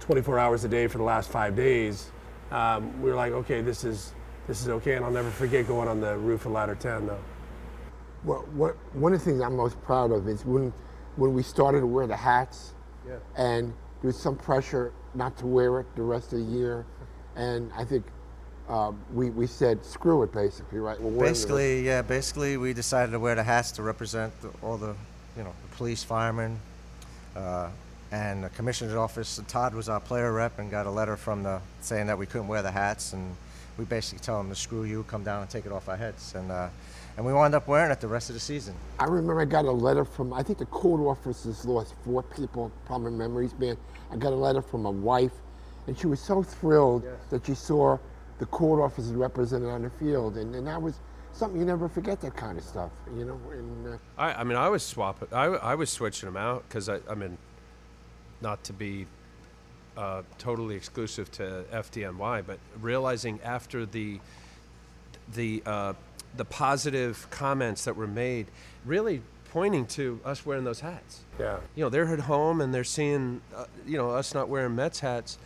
24 0.00 0.38
hours 0.38 0.64
a 0.64 0.68
day 0.68 0.86
for 0.86 0.98
the 0.98 1.04
last 1.04 1.30
five 1.30 1.56
days, 1.56 2.10
um, 2.50 3.02
we 3.02 3.10
were 3.10 3.16
like, 3.16 3.32
okay, 3.32 3.62
this 3.62 3.84
is 3.84 4.12
this 4.46 4.62
is 4.62 4.68
okay. 4.68 4.94
And 4.94 5.04
I'll 5.04 5.10
never 5.10 5.30
forget 5.30 5.66
going 5.66 5.88
on 5.88 6.00
the 6.00 6.16
roof 6.16 6.46
of 6.46 6.52
Ladder 6.52 6.74
10 6.74 7.06
though. 7.06 7.18
Well, 8.24 8.46
what, 8.54 8.76
one 8.94 9.12
of 9.12 9.20
the 9.20 9.24
things 9.24 9.40
I'm 9.40 9.56
most 9.56 9.80
proud 9.82 10.10
of 10.10 10.26
is 10.28 10.44
when, 10.44 10.72
when 11.16 11.34
we 11.34 11.42
started 11.42 11.80
to 11.80 11.86
wear 11.86 12.06
the 12.06 12.16
hats, 12.16 12.74
and 13.36 13.72
there 14.00 14.08
was 14.08 14.18
some 14.18 14.36
pressure 14.36 14.92
not 15.14 15.36
to 15.38 15.46
wear 15.46 15.80
it 15.80 15.86
the 15.96 16.02
rest 16.02 16.32
of 16.32 16.38
the 16.38 16.44
year, 16.44 16.86
and 17.36 17.70
I 17.76 17.84
think 17.84 18.04
uh, 18.68 18.92
we, 19.12 19.30
we 19.30 19.46
said 19.46 19.84
screw 19.84 20.22
it 20.22 20.32
basically, 20.32 20.78
right? 20.78 20.98
Basically, 21.18 21.84
yeah. 21.84 22.02
Basically, 22.02 22.56
we 22.56 22.72
decided 22.72 23.12
to 23.12 23.18
wear 23.18 23.34
the 23.34 23.42
hats 23.42 23.72
to 23.72 23.82
represent 23.82 24.32
the, 24.40 24.50
all 24.62 24.76
the, 24.76 24.94
you 25.36 25.42
know, 25.42 25.52
the 25.68 25.76
police, 25.76 26.02
firemen, 26.04 26.60
uh, 27.34 27.70
and 28.12 28.44
the 28.44 28.50
commissioner's 28.50 28.94
office. 28.94 29.40
Todd 29.48 29.74
was 29.74 29.88
our 29.88 30.00
player 30.00 30.32
rep 30.32 30.58
and 30.58 30.70
got 30.70 30.86
a 30.86 30.90
letter 30.90 31.16
from 31.16 31.42
the 31.42 31.60
saying 31.80 32.06
that 32.06 32.18
we 32.18 32.26
couldn't 32.26 32.48
wear 32.48 32.62
the 32.62 32.70
hats, 32.70 33.14
and 33.14 33.34
we 33.78 33.84
basically 33.84 34.20
tell 34.20 34.38
him 34.40 34.48
to 34.48 34.54
screw 34.54 34.84
you, 34.84 35.02
come 35.04 35.24
down 35.24 35.42
and 35.42 35.50
take 35.50 35.66
it 35.66 35.72
off 35.72 35.88
our 35.88 35.96
heads, 35.96 36.34
and 36.34 36.50
uh, 36.52 36.68
and 37.18 37.26
we 37.26 37.32
wound 37.32 37.52
up 37.52 37.66
wearing 37.66 37.90
it 37.90 38.00
the 38.00 38.06
rest 38.06 38.30
of 38.30 38.34
the 38.34 38.40
season. 38.40 38.72
I 39.00 39.06
remember 39.06 39.40
I 39.40 39.44
got 39.44 39.64
a 39.64 39.72
letter 39.72 40.04
from, 40.04 40.32
I 40.32 40.44
think 40.44 40.60
the 40.60 40.66
court 40.66 41.00
officers 41.00 41.64
lost 41.64 41.94
four 42.04 42.22
people, 42.22 42.70
probably 42.86 43.10
memories, 43.10 43.52
man. 43.58 43.76
I 44.12 44.16
got 44.16 44.32
a 44.32 44.36
letter 44.36 44.62
from 44.62 44.82
my 44.84 44.90
wife, 44.90 45.32
and 45.88 45.98
she 45.98 46.06
was 46.06 46.20
so 46.20 46.44
thrilled 46.44 47.04
that 47.30 47.44
she 47.44 47.56
saw 47.56 47.98
the 48.38 48.46
court 48.46 48.80
officers 48.80 49.14
represented 49.14 49.68
on 49.68 49.82
the 49.82 49.90
field. 49.90 50.36
And, 50.36 50.54
and 50.54 50.64
that 50.68 50.80
was 50.80 51.00
something 51.32 51.58
you 51.58 51.66
never 51.66 51.88
forget 51.88 52.20
that 52.20 52.36
kind 52.36 52.56
of 52.56 52.62
stuff, 52.62 52.92
you 53.16 53.24
know? 53.24 53.40
And, 53.50 53.94
uh, 53.94 53.98
I, 54.16 54.34
I 54.34 54.44
mean, 54.44 54.56
I 54.56 54.68
was 54.68 54.84
swapping. 54.84 55.26
I, 55.32 55.46
I 55.46 55.74
was 55.74 55.90
switching 55.90 56.28
them 56.28 56.36
out 56.36 56.68
because 56.68 56.88
I, 56.88 57.00
I 57.10 57.16
mean, 57.16 57.36
not 58.40 58.62
to 58.62 58.72
be 58.72 59.08
uh, 59.96 60.22
totally 60.38 60.76
exclusive 60.76 61.32
to 61.32 61.64
FDNY, 61.72 62.46
but 62.46 62.60
realizing 62.80 63.40
after 63.42 63.84
the 63.86 64.20
the 65.34 65.62
uh, 65.66 65.92
the 66.36 66.44
positive 66.44 67.26
comments 67.30 67.84
that 67.84 67.96
were 67.96 68.06
made, 68.06 68.46
really 68.84 69.22
pointing 69.50 69.86
to 69.86 70.20
us 70.24 70.44
wearing 70.44 70.64
those 70.64 70.80
hats. 70.80 71.20
Yeah. 71.40 71.58
You 71.74 71.84
know, 71.84 71.88
they're 71.88 72.12
at 72.12 72.20
home 72.20 72.60
and 72.60 72.72
they're 72.74 72.84
seeing, 72.84 73.40
uh, 73.56 73.64
you 73.86 73.96
know, 73.96 74.10
us 74.10 74.34
not 74.34 74.48
wearing 74.48 74.74
Mets 74.76 75.00
hats. 75.00 75.38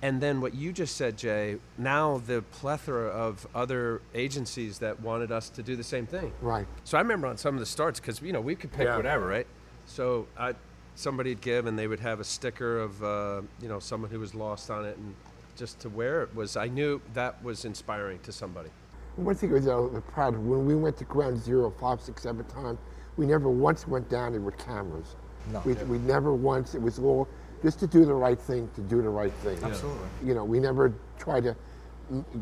And 0.00 0.20
then 0.20 0.40
what 0.40 0.54
you 0.54 0.72
just 0.72 0.96
said, 0.96 1.16
Jay, 1.16 1.56
now 1.76 2.18
the 2.24 2.42
plethora 2.52 3.08
of 3.08 3.46
other 3.54 4.00
agencies 4.14 4.78
that 4.78 5.00
wanted 5.00 5.32
us 5.32 5.48
to 5.50 5.62
do 5.62 5.74
the 5.74 5.82
same 5.82 6.06
thing. 6.06 6.32
right. 6.40 6.66
So 6.84 6.96
I 6.98 7.00
remember 7.00 7.26
on 7.26 7.36
some 7.36 7.54
of 7.54 7.60
the 7.60 7.66
starts 7.66 7.98
because 7.98 8.22
you 8.22 8.32
know 8.32 8.40
we 8.40 8.54
could 8.54 8.70
pick 8.70 8.86
Yeah. 8.86 8.96
whatever, 8.96 9.26
right? 9.26 9.46
So 9.86 10.28
I, 10.38 10.54
somebody'd 10.94 11.40
give 11.40 11.66
and 11.66 11.76
they 11.76 11.88
would 11.88 11.98
have 12.00 12.20
a 12.20 12.24
sticker 12.24 12.78
of 12.78 13.02
uh, 13.02 13.42
you 13.60 13.68
know 13.68 13.80
someone 13.80 14.10
who 14.10 14.20
was 14.20 14.36
lost 14.36 14.70
on 14.70 14.84
it, 14.84 14.96
and 14.98 15.14
just 15.56 15.80
to 15.80 15.88
wear 15.88 16.22
it 16.22 16.32
was 16.32 16.56
I 16.56 16.68
knew 16.68 17.00
that 17.14 17.42
was 17.42 17.64
inspiring 17.64 18.20
to 18.20 18.30
somebody. 18.30 18.70
One 19.18 19.34
thing 19.34 19.50
I 19.50 19.54
was 19.54 19.66
uh, 19.66 20.00
proud 20.12 20.34
of, 20.34 20.46
when 20.46 20.64
we 20.64 20.76
went 20.76 20.96
to 20.98 21.04
ground 21.04 21.38
zero 21.42 21.70
five, 21.70 22.00
six, 22.00 22.22
seven 22.22 22.44
times, 22.46 22.78
we 23.16 23.26
never 23.26 23.50
once 23.50 23.88
went 23.88 24.08
down 24.08 24.32
there 24.32 24.40
with 24.40 24.56
cameras. 24.58 25.16
No. 25.52 25.60
We, 25.64 25.74
we 25.74 25.98
never 25.98 26.32
once, 26.34 26.74
it 26.76 26.80
was 26.80 27.00
all 27.00 27.26
just 27.62 27.80
to 27.80 27.88
do 27.88 28.04
the 28.04 28.14
right 28.14 28.38
thing, 28.38 28.70
to 28.76 28.80
do 28.82 29.02
the 29.02 29.08
right 29.08 29.32
thing. 29.42 29.58
Absolutely. 29.62 30.06
You 30.24 30.34
know, 30.34 30.44
we 30.44 30.60
never 30.60 30.94
tried 31.18 31.42
to 31.44 31.56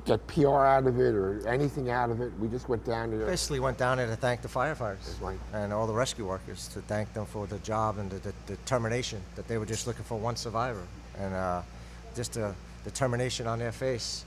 get 0.04 0.24
PR 0.26 0.48
out 0.48 0.86
of 0.86 1.00
it 1.00 1.14
or 1.14 1.46
anything 1.48 1.88
out 1.90 2.10
of 2.10 2.20
it. 2.20 2.30
We 2.38 2.48
just 2.48 2.68
went 2.68 2.84
down 2.84 3.10
there. 3.10 3.26
Basically, 3.26 3.58
went 3.58 3.78
down 3.78 3.96
there 3.96 4.06
to 4.06 4.16
thank 4.16 4.42
the 4.42 4.48
firefighters 4.48 5.20
Right. 5.20 5.38
and 5.54 5.72
all 5.72 5.86
the 5.86 5.94
rescue 5.94 6.26
workers 6.26 6.68
to 6.68 6.80
thank 6.82 7.12
them 7.14 7.24
for 7.24 7.46
the 7.46 7.58
job 7.60 7.98
and 7.98 8.10
the, 8.10 8.18
the, 8.18 8.32
determination 8.46 9.22
that 9.34 9.48
they 9.48 9.56
were 9.56 9.66
just 9.66 9.86
looking 9.86 10.04
for 10.04 10.18
one 10.18 10.36
survivor, 10.36 10.86
and 11.18 11.34
uh, 11.34 11.62
just 12.14 12.34
the 12.34 12.54
determination 12.84 13.46
on 13.46 13.58
their 13.58 13.72
face 13.72 14.24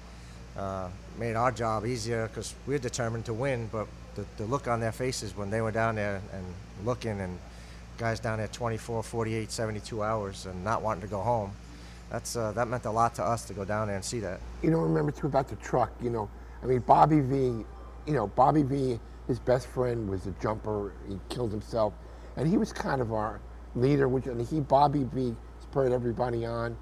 uh, 0.58 0.90
made 1.18 1.36
our 1.36 1.52
job 1.52 1.86
easier 1.86 2.28
because 2.28 2.54
we're 2.66 2.80
determined 2.80 3.26
to 3.26 3.34
win. 3.34 3.70
But 3.72 3.88
the, 4.16 4.26
the 4.38 4.46
look 4.46 4.68
on 4.68 4.80
their 4.80 4.92
faces 4.92 5.36
when 5.36 5.50
they 5.50 5.62
were 5.62 5.72
down 5.72 5.96
there 5.96 6.22
and 6.34 6.46
looking, 6.86 7.20
and 7.22 7.38
guys 7.98 8.20
down 8.20 8.40
there 8.40 8.48
24, 8.48 9.04
48, 9.04 9.52
72 9.52 10.04
hours 10.04 10.46
and 10.46 10.64
not 10.64 10.82
wanting 10.82 11.02
to 11.02 11.08
go 11.08 11.22
home, 11.22 11.52
that's 12.10 12.36
uh, 12.36 12.52
that 12.54 12.68
meant 12.68 12.86
a 12.86 12.92
lot 12.92 13.14
to 13.16 13.24
us 13.24 13.46
to 13.46 13.54
go 13.54 13.64
down 13.64 13.88
there 13.88 13.96
and 13.96 14.04
see 14.04 14.20
that. 14.20 14.40
you 14.64 14.72
know, 14.72 14.80
remember 14.80 15.12
too 15.12 15.28
about 15.28 15.48
the 15.48 15.56
truck. 15.58 15.92
You 16.02 16.10
know, 16.10 16.30
I 16.64 16.66
mean, 16.66 16.80
Bobby 16.80 17.20
V. 17.20 17.36
You 18.08 18.14
know, 18.14 18.28
Bobby 18.28 18.64
V. 18.64 19.00
His 19.28 19.38
best 19.38 19.68
friend 19.68 20.10
was 20.10 20.26
a 20.26 20.32
jumper. 20.42 20.92
He 21.08 21.20
killed 21.30 21.52
himself, 21.52 21.94
and 22.36 22.48
he 22.48 22.58
was 22.58 22.74
kind 22.74 23.00
of 23.00 23.14
our 23.14 23.40
leader. 23.76 24.08
Which 24.08 24.26
and 24.26 24.42
he, 24.42 24.60
Bobby 24.60 25.04
V. 25.14 25.36
spurred 25.62 25.92
everybody 25.92 26.46
on. 26.46 26.76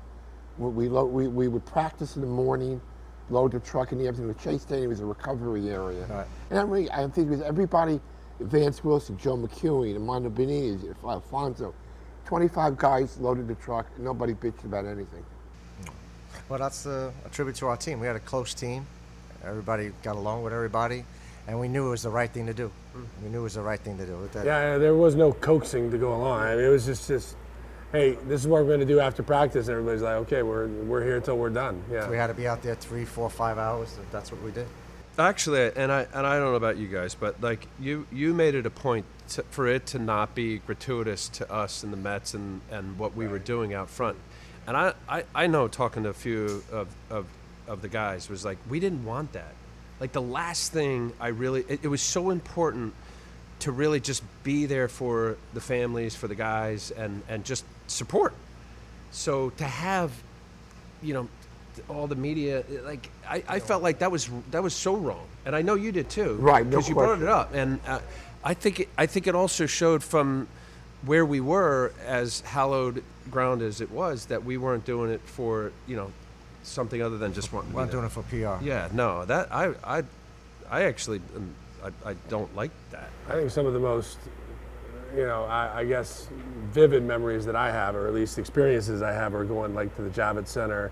We 0.57 0.87
we, 0.87 1.27
we 1.27 1.47
would 1.49 1.65
practice 1.65 2.15
in 2.15 2.21
the 2.21 2.27
morning, 2.27 2.81
load 3.29 3.51
the 3.51 3.59
truck 3.59 3.91
in 3.91 3.97
the 3.97 4.07
afternoon. 4.07 4.33
The 4.33 4.41
Shea 4.41 4.57
Stadium 4.57 4.89
was 4.89 4.99
a 4.99 5.05
recovery 5.05 5.69
area, 5.69 6.05
Right. 6.07 6.27
and 6.49 6.59
I, 6.59 6.63
really, 6.63 6.89
I 6.91 7.07
think 7.07 7.27
it 7.27 7.29
was 7.31 7.41
everybody. 7.41 7.99
Vance 8.39 8.83
Wilson, 8.83 9.17
Joe 9.17 9.35
McEwing, 9.35 9.95
Armando 9.95 10.29
Benitez, 10.29 10.93
Alfonzo. 11.03 11.73
25 12.25 12.77
guys 12.77 13.17
loaded 13.19 13.47
the 13.47 13.55
truck. 13.55 13.87
Nobody 13.97 14.33
bitched 14.35 14.63
about 14.63 14.85
anything. 14.85 15.23
Well, 16.49 16.59
that's 16.59 16.85
uh, 16.85 17.11
a 17.25 17.29
tribute 17.29 17.55
to 17.57 17.67
our 17.67 17.77
team. 17.77 17.99
We 17.99 18.05
had 18.07 18.15
a 18.15 18.19
close 18.21 18.53
team. 18.53 18.85
Everybody 19.43 19.91
got 20.03 20.15
along 20.17 20.43
with 20.43 20.53
everybody, 20.53 21.03
and 21.47 21.59
we 21.59 21.67
knew 21.67 21.87
it 21.87 21.89
was 21.91 22.03
the 22.03 22.09
right 22.09 22.29
thing 22.29 22.45
to 22.45 22.53
do. 22.53 22.69
We 23.23 23.29
knew 23.29 23.39
it 23.39 23.43
was 23.43 23.53
the 23.55 23.61
right 23.61 23.79
thing 23.79 23.97
to 23.97 24.05
do. 24.05 24.29
That- 24.33 24.45
Yeah, 24.45 24.77
there 24.77 24.95
was 24.95 25.15
no 25.15 25.31
coaxing 25.33 25.89
to 25.91 25.97
go 25.97 26.13
along. 26.15 26.41
I 26.41 26.55
mean, 26.55 26.65
it 26.65 26.69
was 26.69 26.85
just, 26.85 27.07
just, 27.07 27.35
hey, 27.91 28.17
this 28.27 28.41
is 28.41 28.47
what 28.47 28.61
we're 28.61 28.67
going 28.67 28.79
to 28.79 28.85
do 28.85 28.99
after 28.99 29.23
practice. 29.23 29.67
And 29.67 29.77
everybody's 29.77 30.01
like, 30.01 30.15
okay, 30.15 30.43
we're, 30.43 30.67
we're 30.67 31.03
here 31.03 31.17
until 31.17 31.37
we're 31.37 31.49
done. 31.49 31.83
Yeah. 31.91 32.09
We 32.09 32.17
had 32.17 32.27
to 32.27 32.33
be 32.33 32.47
out 32.47 32.61
there 32.61 32.75
three, 32.75 33.05
four, 33.05 33.29
five 33.29 33.57
hours. 33.57 33.97
That's 34.11 34.31
what 34.31 34.41
we 34.41 34.51
did. 34.51 34.67
Actually, 35.19 35.71
and 35.75 35.91
I 35.91 36.05
and 36.13 36.27
I 36.27 36.37
don't 36.37 36.51
know 36.51 36.55
about 36.55 36.77
you 36.77 36.87
guys, 36.87 37.15
but 37.15 37.41
like 37.41 37.67
you 37.79 38.05
you 38.11 38.35
made 38.35 38.53
it 38.53 38.67
a 38.67 38.69
point 38.69 39.03
to, 39.29 39.41
for 39.49 39.65
it 39.65 39.87
to 39.87 39.99
not 39.99 40.35
be 40.35 40.59
gratuitous 40.59 41.27
to 41.29 41.51
us 41.51 41.81
and 41.81 41.91
the 41.91 41.97
Mets 41.97 42.35
and, 42.35 42.61
and 42.69 42.99
what 42.99 43.15
we 43.15 43.27
were 43.27 43.39
doing 43.39 43.73
out 43.73 43.89
front. 43.89 44.15
And 44.67 44.77
I, 44.77 44.93
I, 45.09 45.23
I 45.33 45.47
know 45.47 45.67
talking 45.67 46.03
to 46.03 46.09
a 46.09 46.13
few 46.13 46.63
of, 46.71 46.87
of, 47.09 47.25
of 47.67 47.81
the 47.81 47.87
guys 47.87 48.29
was 48.29 48.45
like 48.45 48.59
we 48.69 48.79
didn't 48.79 49.05
want 49.05 49.33
that. 49.33 49.55
Like 49.99 50.11
the 50.11 50.21
last 50.21 50.71
thing 50.71 51.13
I 51.19 51.29
really 51.29 51.65
it, 51.67 51.79
it 51.81 51.87
was 51.87 52.03
so 52.03 52.29
important 52.29 52.93
to 53.59 53.71
really 53.71 53.99
just 53.99 54.21
be 54.43 54.67
there 54.67 54.87
for 54.87 55.37
the 55.55 55.61
families, 55.61 56.15
for 56.15 56.27
the 56.27 56.35
guys 56.35 56.91
and, 56.91 57.23
and 57.27 57.43
just 57.43 57.65
support. 57.87 58.33
So 59.11 59.49
to 59.51 59.63
have 59.63 60.11
you 61.01 61.13
know 61.13 61.27
all 61.89 62.07
the 62.07 62.15
media 62.15 62.63
like 62.83 63.09
I, 63.27 63.43
I 63.47 63.59
felt 63.59 63.83
like 63.83 63.99
that 63.99 64.11
was 64.11 64.29
that 64.51 64.63
was 64.63 64.73
so 64.73 64.95
wrong. 64.95 65.27
And 65.45 65.55
i 65.55 65.61
know 65.61 65.75
you 65.75 65.91
did 65.91 66.09
too. 66.09 66.33
Right, 66.35 66.65
no 66.65 66.71
because 66.71 66.89
you 66.89 66.95
brought 66.95 67.21
it 67.21 67.27
up. 67.27 67.53
And 67.53 67.79
uh, 67.87 67.99
i 68.43 68.53
think 68.53 68.79
it, 68.81 68.89
i 68.97 69.05
think 69.05 69.27
it 69.27 69.35
also 69.35 69.65
showed 69.65 70.03
from 70.03 70.47
where 71.05 71.25
we 71.25 71.39
were 71.39 71.93
as 72.05 72.41
hallowed 72.41 73.03
ground 73.29 73.61
as 73.61 73.81
it 73.81 73.91
was 73.91 74.25
that 74.25 74.43
we 74.43 74.57
weren't 74.57 74.85
doing 74.85 75.11
it 75.11 75.21
for 75.21 75.71
you 75.87 75.95
know 75.95 76.11
something 76.63 77.01
other 77.01 77.17
than 77.17 77.33
just 77.33 77.53
one 77.53 77.67
We 77.69 77.75
weren't 77.75 77.91
doing 77.91 78.05
it 78.05 78.11
for 78.11 78.23
PR. 78.23 78.63
yeah 78.63 78.89
no 78.91 79.25
that 79.25 79.53
i 79.53 79.73
i 79.83 80.03
i 80.69 80.83
actually 80.83 81.21
um, 81.35 81.53
I, 81.83 82.09
I 82.09 82.13
don't 82.27 82.53
like 82.55 82.71
that. 82.91 83.09
I 83.29 83.33
think 83.33 83.51
some 83.51 83.67
of 83.67 83.73
the 83.73 83.79
most 83.79 84.17
you 85.15 85.25
know, 85.25 85.43
I, 85.45 85.79
I 85.79 85.85
guess 85.85 86.29
vivid 86.71 87.03
memories 87.03 87.45
that 87.45 87.55
I 87.55 87.71
have, 87.71 87.95
or 87.95 88.07
at 88.07 88.13
least 88.13 88.37
experiences 88.37 89.01
I 89.01 89.13
have, 89.13 89.33
are 89.33 89.45
going 89.45 89.73
like 89.73 89.95
to 89.95 90.01
the 90.01 90.09
Javits 90.09 90.47
Center, 90.47 90.91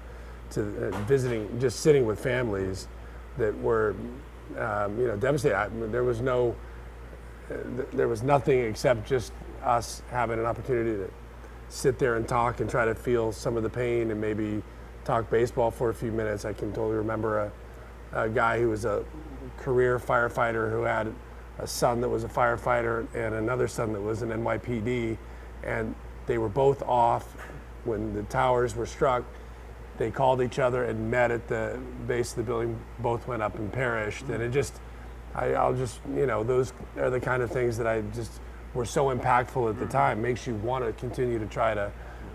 to 0.52 0.62
uh, 0.62 0.98
visiting, 1.02 1.60
just 1.60 1.80
sitting 1.80 2.06
with 2.06 2.20
families 2.20 2.88
that 3.38 3.58
were, 3.60 3.96
um, 4.58 5.00
you 5.00 5.08
know, 5.08 5.18
devastated. 5.18 5.58
I, 5.58 5.68
there 5.88 6.04
was 6.04 6.22
no, 6.22 6.56
uh, 7.50 7.56
th- 7.76 7.90
there 7.94 8.08
was 8.08 8.24
nothing 8.24 8.60
except 8.60 9.08
just 9.08 9.34
us 9.64 10.02
having 10.10 10.40
an 10.40 10.46
opportunity 10.46 10.92
to 10.98 11.12
sit 11.70 11.98
there 11.98 12.16
and 12.16 12.28
talk 12.28 12.60
and 12.60 12.70
try 12.70 12.86
to 12.86 12.96
feel 12.96 13.32
some 13.32 13.58
of 13.58 13.64
the 13.64 13.70
pain 13.70 14.12
and 14.12 14.22
maybe 14.22 14.62
talk 15.04 15.30
baseball 15.30 15.72
for 15.72 15.90
a 15.90 15.94
few 15.94 16.12
minutes. 16.12 16.46
I 16.46 16.54
can 16.54 16.72
totally 16.72 16.96
remember 16.96 17.40
a, 18.14 18.24
a 18.24 18.30
guy 18.30 18.60
who 18.60 18.70
was 18.70 18.86
a 18.86 19.04
career 19.58 20.00
firefighter 20.00 20.72
who 20.72 20.84
had 20.84 21.14
a 21.60 21.68
son 21.68 22.02
that 22.02 22.10
was 22.10 22.24
a 22.24 22.28
firefighter 22.28 23.08
and 23.14 23.36
another 23.36 23.68
son 23.68 23.94
that 23.94 24.02
was 24.02 24.22
an 24.22 24.30
NYPD, 24.30 25.18
and 25.64 25.96
they 26.26 26.38
were 26.38 26.50
both 26.50 26.82
off 26.84 27.36
when 27.84 28.14
the 28.14 28.24
towers 28.24 28.76
were 28.76 28.86
struck. 28.86 29.24
They 29.98 30.12
called 30.12 30.42
each 30.42 30.60
other 30.60 30.84
and 30.86 31.10
met 31.10 31.32
at 31.32 31.48
the 31.48 31.80
base 32.08 32.32
of 32.32 32.38
the 32.38 32.44
building. 32.44 32.78
Both 33.00 33.28
went 33.28 33.42
up 33.42 33.56
and 33.56 33.72
perished, 33.72 34.24
and 34.30 34.44
it 34.44 34.52
just, 34.52 34.80
I, 35.34 35.54
I'll 35.54 35.74
just, 35.74 36.02
you 36.14 36.26
know, 36.26 36.44
those 36.44 36.74
are 36.98 37.10
the 37.10 37.20
kind 37.20 37.42
of 37.42 37.52
things 37.52 37.78
that 37.78 37.88
I 37.88 38.02
just 38.14 38.42
were 38.74 38.86
so 38.86 39.16
impactful 39.16 39.70
at 39.70 39.80
the 39.80 39.86
time. 39.86 40.22
Makes 40.22 40.46
you 40.46 40.56
want 40.56 40.86
to 40.86 40.92
continue 40.94 41.40
to 41.40 41.46
try 41.46 41.74
to 41.74 41.92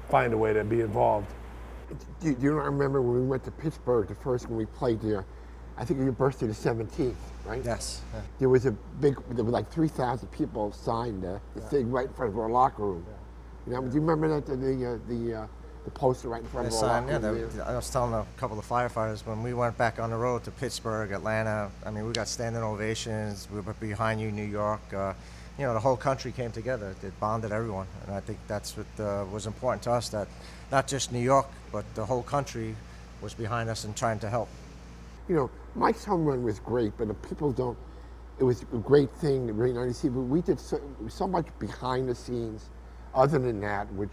find 0.09 0.33
a 0.33 0.39
way 0.39 0.55
to 0.55 0.65
be 0.65 0.81
involved. 0.81 1.31
Do, 2.21 2.37
you 2.41 2.53
remember 2.55 3.03
when 3.03 3.21
we 3.21 3.27
went 3.27 3.45
to 3.45 3.51
Pittsburgh, 3.51 4.09
the 4.09 4.15
first 4.15 4.49
when 4.49 4.57
we 4.57 4.67
played 4.67 5.01
there? 5.01 5.27
I 5.81 5.85
think 5.85 5.99
your 5.99 6.13
birthday 6.13 6.47
the 6.47 6.53
17th, 6.53 7.15
right? 7.47 7.63
Yes. 7.65 8.03
yeah. 8.13 8.21
There 8.39 8.49
was 8.51 8.67
a 8.67 8.73
big, 9.01 9.17
there 9.31 9.45
were 9.45 9.51
like 9.51 9.71
3,000 9.73 10.29
people 10.29 10.73
signed 10.73 11.25
uh, 11.25 11.39
the 11.55 11.63
thing 11.63 11.91
right 11.91 12.07
in 12.07 12.13
front 12.13 12.33
of 12.33 12.39
our 12.39 12.51
locker 12.51 12.85
room. 12.85 13.07
You 13.67 13.73
know, 13.73 13.81
do 13.81 13.95
you 13.95 14.01
remember 14.03 14.29
that, 14.29 14.47
the, 14.47 14.57
the, 14.57 14.87
uh, 14.87 14.99
the, 15.09 15.35
uh, 15.43 15.47
the 15.87 15.91
poster 15.93 16.29
right 16.29 16.43
in 16.43 16.49
front 16.49 16.69
of 16.69 16.75
our 16.75 17.01
locker 17.01 17.13
yeah, 17.13 17.31
room? 17.31 17.51
there? 17.55 17.67
I 17.67 17.75
was 17.75 17.89
telling 17.89 18.13
a 18.13 18.27
couple 18.37 18.59
of 18.59 18.69
firefighters 18.69 19.25
when 19.25 19.43
we 19.43 19.55
went 19.55 19.79
back 19.79 19.99
on 19.99 20.11
the 20.11 20.17
road 20.17 20.45
to 20.45 20.51
Pittsburgh, 20.51 21.13
Atlanta. 21.13 21.71
I 21.87 21.91
mean, 21.91 22.07
we 22.07 22.13
got 22.13 22.29
standing 22.29 22.63
ovations. 22.63 23.49
We 23.51 23.61
were 23.61 23.73
behind 23.73 24.21
you, 24.21 24.31
New 24.31 24.45
York. 24.45 24.83
Uh, 24.93 25.15
you 25.59 25.65
know, 25.65 25.73
the 25.73 25.81
whole 25.81 25.97
country 25.97 26.31
came 26.31 26.53
together. 26.53 26.95
It 27.03 27.19
bonded 27.21 27.53
everyone, 27.53 27.87
and 28.07 28.15
I 28.15 28.21
think 28.21 28.39
that's 28.49 28.77
what 28.77 28.87
uh, 29.03 29.25
was 29.33 29.47
important 29.47 29.83
to 29.85 29.93
us. 29.93 30.11
That 30.11 30.29
not 30.71 30.87
just 30.87 31.11
New 31.11 31.21
York, 31.21 31.47
but 31.73 31.87
the 31.95 32.05
whole 32.05 32.23
country 32.23 32.77
was 33.23 33.33
behind 33.33 33.71
us 33.71 33.85
and 33.85 33.97
trying 33.97 34.19
to 34.21 34.29
help. 34.29 34.49
you 35.29 35.37
know, 35.37 35.51
Mike's 35.75 36.05
home 36.05 36.25
run 36.25 36.43
was 36.43 36.59
great, 36.59 36.93
but 36.99 37.09
the 37.09 37.15
people 37.15 37.53
don't. 37.53 37.79
It 38.39 38.45
was 38.45 38.63
a 38.63 38.79
great 38.79 39.11
thing, 39.17 39.55
really 39.55 39.75
nice 39.75 39.89
to 39.89 39.95
see. 39.95 40.09
But 40.09 40.21
we 40.21 40.41
did 40.41 40.59
so, 40.59 40.81
so 41.09 41.27
much 41.27 41.47
behind 41.59 42.09
the 42.09 42.15
scenes, 42.15 42.71
other 43.15 43.39
than 43.39 43.61
that, 43.61 43.93
which 43.93 44.11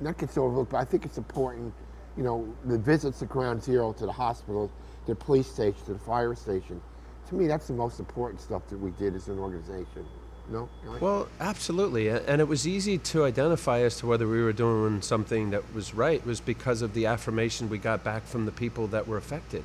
not 0.00 0.16
gets 0.16 0.38
overlooked. 0.38 0.70
But 0.72 0.78
I 0.78 0.84
think 0.84 1.04
it's 1.04 1.18
important. 1.18 1.74
You 2.16 2.24
know, 2.24 2.54
the 2.64 2.78
visits 2.78 3.20
to 3.20 3.26
Ground 3.26 3.62
Zero, 3.62 3.92
to 3.92 4.06
the 4.06 4.12
hospitals, 4.12 4.70
to 5.06 5.12
the 5.12 5.16
police 5.16 5.46
station, 5.46 5.78
to 5.86 5.92
the 5.94 5.98
fire 5.98 6.34
station. 6.34 6.80
To 7.28 7.34
me, 7.34 7.46
that's 7.46 7.66
the 7.66 7.74
most 7.74 7.98
important 7.98 8.40
stuff 8.40 8.66
that 8.68 8.78
we 8.78 8.90
did 8.92 9.14
as 9.14 9.28
an 9.28 9.38
organization. 9.38 10.06
No? 10.50 10.68
Well, 11.00 11.28
absolutely. 11.40 12.08
And 12.08 12.40
it 12.40 12.48
was 12.48 12.66
easy 12.66 12.96
to 12.98 13.24
identify 13.24 13.80
as 13.80 13.98
to 13.98 14.06
whether 14.06 14.26
we 14.26 14.42
were 14.42 14.54
doing 14.54 15.02
something 15.02 15.50
that 15.50 15.74
was 15.74 15.94
right 15.94 16.24
was 16.24 16.40
because 16.40 16.80
of 16.80 16.94
the 16.94 17.06
affirmation 17.06 17.68
we 17.68 17.78
got 17.78 18.02
back 18.02 18.24
from 18.24 18.46
the 18.46 18.52
people 18.52 18.86
that 18.88 19.06
were 19.06 19.18
affected. 19.18 19.62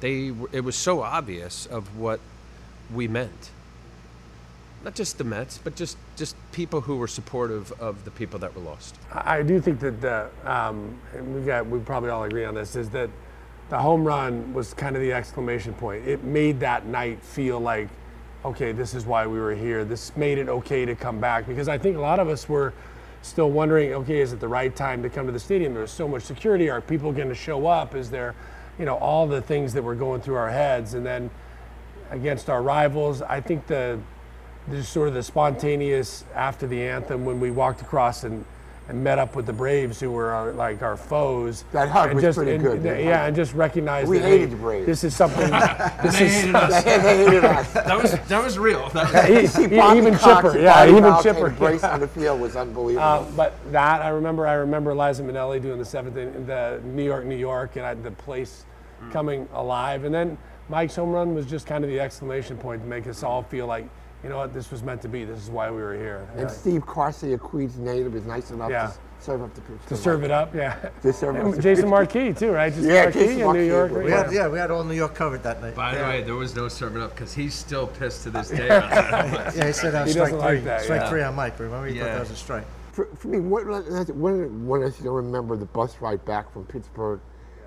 They 0.00 0.32
it 0.52 0.64
was 0.64 0.76
so 0.76 1.02
obvious 1.02 1.66
of 1.66 1.96
what 1.96 2.20
we 2.92 3.08
meant. 3.08 3.50
Not 4.82 4.94
just 4.94 5.18
the 5.18 5.24
Mets, 5.24 5.58
but 5.58 5.76
just 5.76 5.98
just 6.16 6.34
people 6.52 6.80
who 6.80 6.96
were 6.96 7.08
supportive 7.08 7.70
of 7.80 8.04
the 8.04 8.10
people 8.10 8.38
that 8.40 8.54
were 8.54 8.62
lost. 8.62 8.96
I 9.12 9.42
do 9.42 9.60
think 9.60 9.78
that 9.80 10.00
the, 10.00 10.30
um, 10.44 10.98
we 11.34 11.42
got, 11.42 11.66
we 11.66 11.78
probably 11.80 12.10
all 12.10 12.24
agree 12.24 12.44
on 12.44 12.54
this, 12.54 12.76
is 12.76 12.88
that 12.90 13.10
the 13.68 13.78
home 13.78 14.04
run 14.04 14.52
was 14.52 14.74
kind 14.74 14.96
of 14.96 15.02
the 15.02 15.12
exclamation 15.12 15.74
point. 15.74 16.06
It 16.06 16.24
made 16.24 16.60
that 16.60 16.86
night 16.86 17.22
feel 17.22 17.60
like, 17.60 17.88
okay, 18.44 18.72
this 18.72 18.94
is 18.94 19.06
why 19.06 19.26
we 19.26 19.38
were 19.38 19.54
here. 19.54 19.84
This 19.84 20.16
made 20.16 20.38
it 20.38 20.48
okay 20.48 20.84
to 20.84 20.94
come 20.94 21.20
back 21.20 21.46
because 21.46 21.68
I 21.68 21.78
think 21.78 21.96
a 21.96 22.00
lot 22.00 22.18
of 22.18 22.28
us 22.28 22.48
were 22.48 22.72
still 23.22 23.50
wondering, 23.50 23.92
okay, 23.92 24.20
is 24.20 24.32
it 24.32 24.40
the 24.40 24.48
right 24.48 24.74
time 24.74 25.02
to 25.02 25.10
come 25.10 25.26
to 25.26 25.32
the 25.32 25.38
stadium? 25.38 25.74
There's 25.74 25.92
so 25.92 26.08
much 26.08 26.22
security. 26.22 26.70
Are 26.70 26.80
people 26.80 27.12
going 27.12 27.28
to 27.28 27.34
show 27.34 27.66
up? 27.66 27.94
Is 27.94 28.10
there, 28.10 28.34
you 28.80 28.86
know, 28.86 28.96
all 28.96 29.26
the 29.26 29.42
things 29.42 29.74
that 29.74 29.82
were 29.82 29.94
going 29.94 30.22
through 30.22 30.36
our 30.36 30.50
heads, 30.50 30.94
and 30.94 31.04
then 31.04 31.30
against 32.10 32.48
our 32.48 32.62
rivals, 32.62 33.20
I 33.22 33.40
think 33.40 33.66
the 33.66 34.00
just 34.70 34.92
sort 34.92 35.08
of 35.08 35.14
the 35.14 35.22
spontaneous 35.22 36.24
after 36.34 36.66
the 36.66 36.80
anthem 36.82 37.24
when 37.26 37.40
we 37.40 37.50
walked 37.50 37.80
across 37.82 38.24
and, 38.24 38.44
and 38.88 39.02
met 39.02 39.18
up 39.18 39.34
with 39.36 39.46
the 39.46 39.52
Braves 39.52 39.98
who 40.00 40.10
were 40.10 40.30
our, 40.30 40.52
like 40.52 40.82
our 40.82 40.96
foes. 40.96 41.64
That 41.72 41.88
hug 41.88 42.06
and 42.06 42.14
was 42.16 42.22
just, 42.22 42.36
pretty 42.36 42.52
and- 42.54 42.62
good, 42.62 42.82
that 42.84 43.02
Yeah, 43.02 43.26
and 43.26 43.34
just 43.36 43.52
recognize 43.54 44.06
We 44.08 44.18
that, 44.18 44.24
hated 44.28 44.40
hey, 44.40 44.54
the 44.54 44.56
Braves. 44.56 44.86
This 44.86 45.04
is 45.04 45.14
something. 45.16 45.50
this 46.02 46.20
is 46.20 46.52
they 46.52 47.24
hated 47.24 47.44
us. 47.44 47.72
That 47.74 48.00
was 48.02 48.12
that 48.12 48.42
was 48.44 48.58
real. 48.58 48.88
he- 49.26 49.46
See 49.46 49.68
he- 49.68 49.76
Bobby 49.76 49.98
even 49.98 50.14
Cox 50.14 50.24
chipper. 50.52 50.58
Yeah, 50.58 50.74
Bobby 50.74 50.90
even 50.92 51.02
Boucher 51.04 51.22
chipper. 51.34 51.46
embrace 51.48 51.82
yeah. 51.82 51.94
on 51.94 52.00
the 52.00 52.08
field 52.08 52.40
was 52.40 52.56
unbelievable. 52.56 53.06
Um, 53.06 53.34
but 53.36 53.54
that 53.72 54.02
I 54.02 54.08
remember. 54.08 54.46
I 54.46 54.54
remember 54.54 54.94
Liza 54.94 55.22
Minnelli 55.22 55.60
doing 55.60 55.78
the 55.78 55.84
seventh 55.84 56.16
in 56.16 56.46
the 56.46 56.80
New 56.84 57.04
York, 57.04 57.24
New 57.24 57.36
York, 57.36 57.76
and 57.76 57.84
I, 57.86 57.94
the 57.94 58.10
place 58.12 58.64
coming 59.10 59.48
alive. 59.54 60.04
And 60.04 60.14
then 60.14 60.36
Mike's 60.68 60.96
home 60.96 61.10
run 61.10 61.34
was 61.34 61.46
just 61.46 61.66
kind 61.66 61.84
of 61.84 61.90
the 61.90 62.00
exclamation 62.00 62.56
point 62.56 62.82
to 62.82 62.88
make 62.88 63.06
us 63.06 63.22
all 63.22 63.42
feel 63.42 63.66
like, 63.66 63.86
you 64.22 64.28
know 64.28 64.36
what, 64.36 64.52
this 64.52 64.70
was 64.70 64.82
meant 64.82 65.00
to 65.02 65.08
be. 65.08 65.24
This 65.24 65.42
is 65.42 65.50
why 65.50 65.70
we 65.70 65.80
were 65.80 65.94
here. 65.94 66.28
And 66.32 66.42
Yeah. 66.42 66.46
Steve 66.48 66.84
Karsay, 66.86 67.34
a 67.34 67.38
Queens 67.38 67.78
native, 67.78 68.14
is 68.14 68.26
nice 68.26 68.50
enough 68.50 68.70
Yeah. 68.70 68.88
to 68.88 68.92
serve 69.18 69.42
up 69.42 69.54
the 69.54 69.62
pitch. 69.62 69.78
to 69.88 69.96
serve 69.96 70.22
it 70.24 70.30
up, 70.30 70.54
yeah. 70.54 70.74
To 71.02 71.12
serve 71.12 71.36
up 71.36 71.44
And 71.44 71.54
the 71.54 71.62
Jason 71.62 71.84
pitch. 71.84 71.90
Marquis 71.90 72.32
too, 72.34 72.52
right? 72.52 72.72
Jason 72.72 72.88
Yeah, 72.88 73.02
Marquis 73.04 73.18
Jason 73.20 73.40
in 73.40 73.52
New 73.54 73.62
York. 73.66 73.92
We 73.92 74.04
We 74.04 74.10
yeah. 74.10 74.22
had, 74.24 74.32
yeah, 74.32 74.48
we 74.48 74.58
had 74.58 74.70
all 74.70 74.84
New 74.84 74.94
York 74.94 75.14
covered 75.14 75.42
that 75.42 75.60
night. 75.62 75.74
By 75.74 75.94
the 75.96 76.04
way, 76.04 76.22
there 76.22 76.34
was 76.34 76.54
no 76.54 76.68
serving 76.68 77.02
up 77.02 77.10
because 77.14 77.32
he's 77.32 77.54
still 77.54 77.86
pissed 77.86 78.22
to 78.24 78.30
this 78.30 78.48
day. 78.60 78.66
about. 78.66 79.56
Yeah, 79.56 79.66
he 79.66 79.72
said 79.72 79.94
uh, 79.94 80.04
He 80.04 80.12
strike 80.12 80.30
three. 80.30 80.38
like 80.38 80.64
that, 80.64 80.82
strike 80.82 81.00
yeah. 81.00 81.08
three 81.08 81.22
on 81.22 81.34
Mike. 81.34 81.58
Remember, 81.58 81.86
he 81.86 81.98
thought 81.98 82.04
that 82.06 82.20
was 82.20 82.30
a 82.30 82.36
strike. 82.36 82.64
For, 82.92 83.06
for 83.16 83.28
me, 83.28 83.40
what, 83.40 83.64
when, 84.14 84.66
when 84.66 84.82
I 84.82 84.90
still 84.90 85.12
remember 85.12 85.56
the 85.56 85.64
bus 85.66 85.96
ride 86.00 86.22
back 86.26 86.52
from 86.52 86.64
Pittsburgh, 86.64 87.20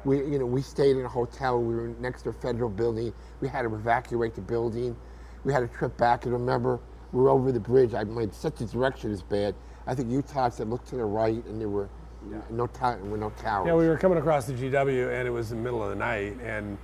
we, 0.05 0.17
you 0.17 0.39
know, 0.39 0.45
we 0.45 0.61
stayed 0.61 0.97
in 0.97 1.05
a 1.05 1.09
hotel. 1.09 1.61
We 1.61 1.75
were 1.75 1.87
next 1.99 2.23
to 2.23 2.29
a 2.29 2.33
federal 2.33 2.69
building. 2.69 3.13
We 3.41 3.47
had 3.47 3.63
to 3.63 3.73
evacuate 3.73 4.35
the 4.35 4.41
building. 4.41 4.95
We 5.43 5.53
had 5.53 5.63
a 5.63 5.67
trip 5.67 5.97
back, 5.97 6.25
and 6.25 6.33
remember, 6.33 6.79
we 7.11 7.21
were 7.21 7.29
over 7.29 7.51
the 7.51 7.59
bridge. 7.59 7.93
I 7.93 8.03
made 8.03 8.33
such 8.33 8.61
a 8.61 8.65
direction 8.65 9.11
is 9.11 9.21
bad. 9.21 9.55
I 9.85 9.95
think 9.95 10.09
Utah 10.09 10.49
said 10.49 10.69
look 10.69 10.85
to 10.85 10.95
the 10.95 11.05
right, 11.05 11.45
and 11.45 11.59
there 11.59 11.69
were 11.69 11.89
no 12.49 12.67
tower, 12.67 12.97
were 13.03 13.17
no 13.17 13.29
towers. 13.31 13.67
Yeah, 13.67 13.75
we 13.75 13.87
were 13.87 13.97
coming 13.97 14.17
across 14.17 14.45
the 14.45 14.53
GW, 14.53 15.17
and 15.17 15.27
it 15.27 15.31
was 15.31 15.51
in 15.51 15.57
the 15.57 15.63
middle 15.63 15.83
of 15.83 15.89
the 15.89 15.95
night, 15.95 16.37
and 16.41 16.77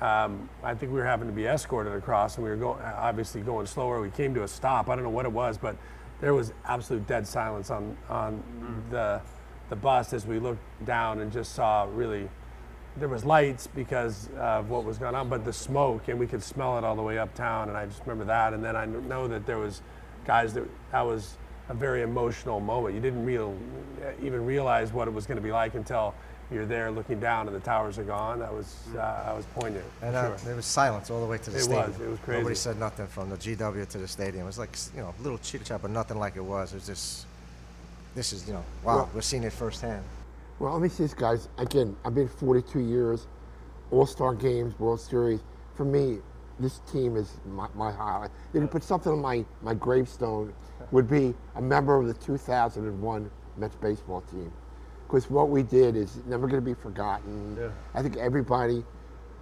um, 0.00 0.48
I 0.62 0.74
think 0.74 0.92
we 0.92 0.98
were 0.98 1.04
having 1.04 1.26
to 1.26 1.34
be 1.34 1.46
escorted 1.46 1.92
across, 1.92 2.36
and 2.36 2.44
we 2.44 2.50
were 2.50 2.56
going 2.56 2.80
obviously 2.82 3.40
going 3.40 3.66
slower. 3.66 4.00
We 4.00 4.10
came 4.10 4.34
to 4.34 4.44
a 4.44 4.48
stop. 4.48 4.88
I 4.88 4.94
don't 4.94 5.04
know 5.04 5.10
what 5.10 5.26
it 5.26 5.32
was, 5.32 5.58
but 5.58 5.76
there 6.20 6.34
was 6.34 6.52
absolute 6.64 7.06
dead 7.06 7.26
silence 7.26 7.70
on 7.70 7.96
on 8.08 8.42
the 8.90 9.20
the 9.68 9.76
bus 9.76 10.12
as 10.12 10.26
we 10.26 10.38
looked 10.38 10.62
down 10.84 11.20
and 11.20 11.30
just 11.32 11.54
saw 11.54 11.86
really. 11.92 12.28
There 12.96 13.08
was 13.08 13.24
lights 13.24 13.66
because 13.68 14.28
of 14.38 14.68
what 14.68 14.84
was 14.84 14.98
going 14.98 15.14
on, 15.14 15.28
but 15.28 15.44
the 15.44 15.52
smoke, 15.52 16.08
and 16.08 16.18
we 16.18 16.26
could 16.26 16.42
smell 16.42 16.76
it 16.76 16.84
all 16.84 16.96
the 16.96 17.02
way 17.02 17.18
uptown. 17.18 17.68
And 17.68 17.76
I 17.78 17.86
just 17.86 18.00
remember 18.00 18.24
that. 18.24 18.52
And 18.52 18.64
then 18.64 18.76
I 18.76 18.84
know 18.84 19.28
that 19.28 19.46
there 19.46 19.58
was 19.58 19.80
guys 20.26 20.52
that 20.54 20.64
that 20.92 21.02
was 21.02 21.36
a 21.68 21.74
very 21.74 22.02
emotional 22.02 22.58
moment. 22.60 22.94
You 22.96 23.00
didn't 23.00 23.24
real, 23.24 23.56
even 24.22 24.44
realize 24.44 24.92
what 24.92 25.06
it 25.06 25.12
was 25.14 25.24
going 25.26 25.36
to 25.36 25.42
be 25.42 25.52
like 25.52 25.74
until 25.74 26.14
you're 26.50 26.66
there 26.66 26.90
looking 26.90 27.20
down 27.20 27.46
and 27.46 27.54
the 27.54 27.60
towers 27.60 27.96
are 27.96 28.02
gone. 28.04 28.40
That 28.40 28.52
was 28.52 28.74
uh, 28.94 29.24
that 29.24 29.36
was 29.36 29.46
poignant. 29.54 29.84
And 30.02 30.16
uh, 30.16 30.36
sure. 30.36 30.46
there 30.46 30.56
was 30.56 30.66
silence 30.66 31.08
all 31.08 31.20
the 31.20 31.26
way 31.30 31.38
to 31.38 31.50
the 31.50 31.58
It 31.58 31.62
stadium. 31.62 31.92
was. 31.92 32.00
It 32.00 32.08
was 32.08 32.18
crazy. 32.18 32.38
Nobody 32.40 32.56
said 32.56 32.78
nothing 32.80 33.06
from 33.06 33.30
the 33.30 33.36
GW 33.36 33.88
to 33.88 33.98
the 33.98 34.08
stadium. 34.08 34.42
It 34.42 34.46
was 34.46 34.58
like 34.58 34.76
you 34.96 35.00
know, 35.00 35.14
a 35.16 35.22
little 35.22 35.38
chit 35.38 35.64
chat, 35.64 35.80
but 35.80 35.92
nothing 35.92 36.18
like 36.18 36.34
it 36.36 36.44
was. 36.44 36.72
It 36.72 36.76
was 36.76 36.86
just, 36.86 37.26
this 38.16 38.32
is 38.32 38.48
you 38.48 38.54
know, 38.54 38.64
wow, 38.82 38.96
Well- 38.96 39.10
we're 39.14 39.20
seeing 39.20 39.44
it 39.44 39.52
firsthand. 39.52 40.02
Well, 40.60 40.74
let 40.74 40.82
me 40.82 40.90
see 40.90 41.04
this, 41.04 41.14
guys. 41.14 41.48
Again, 41.56 41.96
I've 42.04 42.14
been 42.14 42.28
42 42.28 42.80
years, 42.80 43.26
All 43.90 44.04
Star 44.04 44.34
games, 44.34 44.78
World 44.78 45.00
Series. 45.00 45.40
For 45.74 45.86
me, 45.86 46.18
this 46.58 46.80
team 46.80 47.16
is 47.16 47.40
my, 47.46 47.66
my 47.74 47.90
highlight. 47.90 48.30
You 48.52 48.60
can 48.60 48.68
put 48.68 48.84
something 48.84 49.10
on 49.10 49.22
my, 49.22 49.46
my 49.62 49.72
gravestone, 49.72 50.52
would 50.90 51.08
be 51.08 51.34
a 51.56 51.62
member 51.62 51.98
of 51.98 52.06
the 52.06 52.12
2001 52.12 53.30
Mets 53.56 53.76
baseball 53.76 54.20
team. 54.20 54.52
Because 55.06 55.30
what 55.30 55.48
we 55.48 55.62
did 55.62 55.96
is 55.96 56.20
never 56.26 56.46
going 56.46 56.62
to 56.62 56.70
be 56.74 56.74
forgotten. 56.74 57.56
Yeah. 57.58 57.70
I 57.94 58.02
think 58.02 58.18
everybody, 58.18 58.84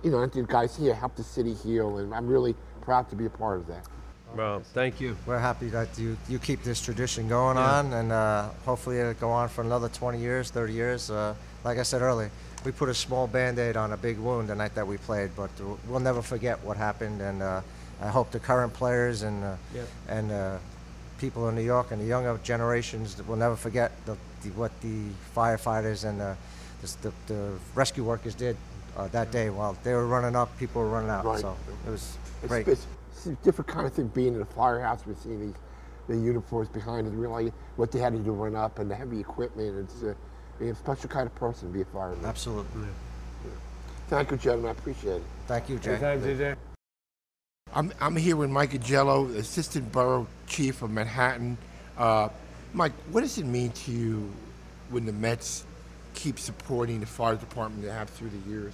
you 0.04 0.10
know, 0.12 0.18
I 0.18 0.28
think 0.28 0.46
the 0.46 0.52
guys 0.52 0.76
here 0.76 0.94
helped 0.94 1.16
the 1.16 1.24
city 1.24 1.52
heal, 1.52 1.98
and 1.98 2.14
I'm 2.14 2.28
really 2.28 2.54
proud 2.80 3.08
to 3.10 3.16
be 3.16 3.26
a 3.26 3.30
part 3.30 3.58
of 3.58 3.66
that. 3.66 3.88
Well, 4.36 4.60
thank 4.74 5.00
you. 5.00 5.16
We're 5.26 5.38
happy 5.38 5.68
that 5.70 5.98
you, 5.98 6.16
you 6.28 6.38
keep 6.38 6.62
this 6.62 6.80
tradition 6.80 7.28
going 7.28 7.56
on, 7.56 7.92
and 7.92 8.12
uh, 8.12 8.48
hopefully 8.64 8.98
it'll 8.98 9.14
go 9.14 9.30
on 9.30 9.48
for 9.48 9.62
another 9.62 9.88
20 9.88 10.18
years, 10.18 10.50
30 10.50 10.72
years. 10.72 11.10
Uh, 11.10 11.34
like 11.64 11.78
I 11.78 11.82
said 11.82 12.02
earlier, 12.02 12.30
we 12.64 12.70
put 12.72 12.88
a 12.88 12.94
small 12.94 13.26
band-aid 13.26 13.76
on 13.76 13.92
a 13.92 13.96
big 13.96 14.18
wound 14.18 14.48
the 14.48 14.54
night 14.54 14.74
that 14.74 14.86
we 14.86 14.96
played, 14.98 15.30
but 15.34 15.50
we'll 15.88 16.00
never 16.00 16.22
forget 16.22 16.62
what 16.62 16.76
happened. 16.76 17.20
And 17.20 17.42
uh, 17.42 17.62
I 18.00 18.08
hope 18.08 18.30
the 18.30 18.38
current 18.38 18.72
players 18.74 19.22
and 19.22 19.42
uh, 19.42 19.56
Yep. 19.74 19.88
and 20.08 20.30
uh, 20.32 20.58
people 21.18 21.48
in 21.48 21.56
New 21.56 21.62
York 21.64 21.90
and 21.90 22.00
the 22.00 22.06
younger 22.06 22.38
generations 22.44 23.20
will 23.26 23.36
never 23.36 23.56
forget 23.56 23.90
the, 24.06 24.16
the, 24.42 24.50
what 24.50 24.70
the 24.82 25.04
firefighters 25.34 26.04
and 26.08 26.20
the, 26.20 26.36
the, 27.02 27.12
the 27.26 27.52
rescue 27.74 28.04
workers 28.04 28.34
did 28.36 28.56
uh, 28.96 29.08
that 29.08 29.32
day 29.32 29.50
while 29.50 29.76
they 29.82 29.94
were 29.94 30.06
running 30.06 30.36
up, 30.36 30.56
people 30.58 30.80
were 30.82 30.88
running 30.88 31.10
out. 31.10 31.24
Right. 31.24 31.40
So 31.40 31.56
it 31.86 31.90
was 31.90 32.16
It's, 32.42 32.48
great. 32.48 32.68
it's, 32.68 32.86
it's 33.18 33.26
a 33.26 33.44
different 33.44 33.68
kind 33.68 33.86
of 33.86 33.92
thing 33.92 34.08
being 34.08 34.34
in 34.34 34.40
a 34.40 34.46
firehouse. 34.46 35.04
We 35.06 35.14
see 35.14 35.36
these 35.36 35.54
the 36.08 36.16
uniforms 36.16 36.68
behind 36.70 37.06
us, 37.06 37.12
really 37.12 37.52
what 37.76 37.92
they 37.92 37.98
had 37.98 38.14
to 38.14 38.18
do 38.18 38.32
run 38.32 38.56
up 38.56 38.78
and 38.78 38.90
the 38.90 38.94
heavy 38.94 39.20
equipment. 39.20 39.90
It's 39.90 40.02
a, 40.02 40.64
a 40.64 40.74
special 40.74 41.10
kind 41.10 41.26
of 41.26 41.34
person 41.34 41.68
to 41.68 41.74
be 41.74 41.82
a 41.82 41.84
fireman. 41.84 42.24
Absolutely. 42.24 42.88
Thank 44.08 44.30
you, 44.30 44.38
gentlemen. 44.38 44.70
I 44.70 44.72
appreciate 44.72 45.16
it. 45.16 45.22
Thank 45.46 45.68
you, 45.68 45.78
Jay. 45.78 45.90
Anytime, 45.90 46.22
JJ. 46.22 46.56
I'm, 47.74 47.92
I'm 48.00 48.16
here 48.16 48.36
with 48.36 48.48
Mike 48.48 48.70
Agello, 48.70 49.36
Assistant 49.36 49.92
Borough 49.92 50.26
Chief 50.46 50.80
of 50.80 50.90
Manhattan. 50.90 51.58
Uh, 51.98 52.30
Mike, 52.72 52.92
what 53.10 53.20
does 53.20 53.36
it 53.36 53.44
mean 53.44 53.70
to 53.72 53.92
you 53.92 54.32
when 54.88 55.04
the 55.04 55.12
Mets 55.12 55.66
keep 56.14 56.38
supporting 56.38 57.00
the 57.00 57.06
fire 57.06 57.36
department 57.36 57.84
they 57.84 57.90
have 57.90 58.08
through 58.08 58.30
the 58.30 58.50
years? 58.50 58.72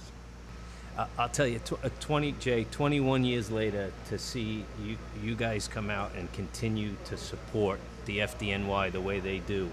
I- 0.97 1.07
I'll 1.17 1.29
tell 1.29 1.47
you, 1.47 1.59
tw- 1.59 1.83
uh, 1.83 1.89
20 1.99 2.31
Jay, 2.33 2.65
21 2.71 3.25
years 3.25 3.51
later, 3.51 3.91
to 4.09 4.17
see 4.17 4.65
you 4.83 4.97
you 5.21 5.35
guys 5.35 5.67
come 5.67 5.89
out 5.89 6.11
and 6.17 6.31
continue 6.33 6.95
to 7.05 7.17
support 7.17 7.79
the 8.05 8.19
FDNY 8.21 8.91
the 8.91 9.01
way 9.01 9.19
they 9.19 9.39
do, 9.39 9.69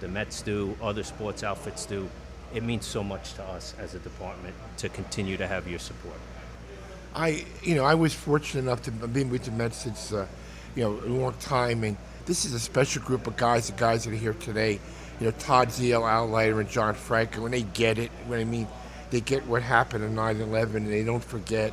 the 0.00 0.08
Mets 0.08 0.42
do, 0.42 0.76
other 0.82 1.02
sports 1.02 1.42
outfits 1.42 1.86
do, 1.86 2.08
it 2.54 2.62
means 2.62 2.86
so 2.86 3.02
much 3.02 3.32
to 3.34 3.42
us 3.42 3.74
as 3.78 3.94
a 3.94 3.98
department 3.98 4.54
to 4.76 4.88
continue 4.88 5.36
to 5.36 5.46
have 5.46 5.66
your 5.66 5.78
support. 5.78 6.16
I, 7.14 7.44
you 7.62 7.74
know, 7.74 7.84
I 7.84 7.94
was 7.94 8.14
fortunate 8.14 8.60
enough 8.62 8.82
to 8.82 8.90
be 8.90 9.24
with 9.24 9.44
the 9.44 9.50
Mets 9.50 9.78
since, 9.78 10.12
uh, 10.12 10.26
you 10.76 10.84
know, 10.84 10.92
a 11.04 11.08
long 11.08 11.34
time, 11.34 11.82
and 11.84 11.96
this 12.26 12.44
is 12.44 12.54
a 12.54 12.60
special 12.60 13.02
group 13.02 13.26
of 13.26 13.36
guys. 13.36 13.66
The 13.68 13.76
guys 13.76 14.04
that 14.04 14.12
are 14.12 14.16
here 14.16 14.34
today, 14.34 14.78
you 15.18 15.26
know, 15.26 15.32
Todd 15.32 15.68
Zeile, 15.68 16.08
Al 16.08 16.28
Leiter, 16.28 16.60
and 16.60 16.68
John 16.70 16.94
Franco, 16.94 17.44
and 17.44 17.52
they 17.52 17.62
get 17.62 17.98
it. 17.98 18.02
You 18.02 18.24
know 18.24 18.30
What 18.30 18.38
I 18.40 18.44
mean, 18.44 18.66
they 19.12 19.20
get 19.20 19.46
what 19.46 19.62
happened 19.62 20.02
in 20.02 20.16
9/11, 20.16 20.74
and 20.74 20.88
they 20.88 21.04
don't 21.04 21.22
forget. 21.22 21.72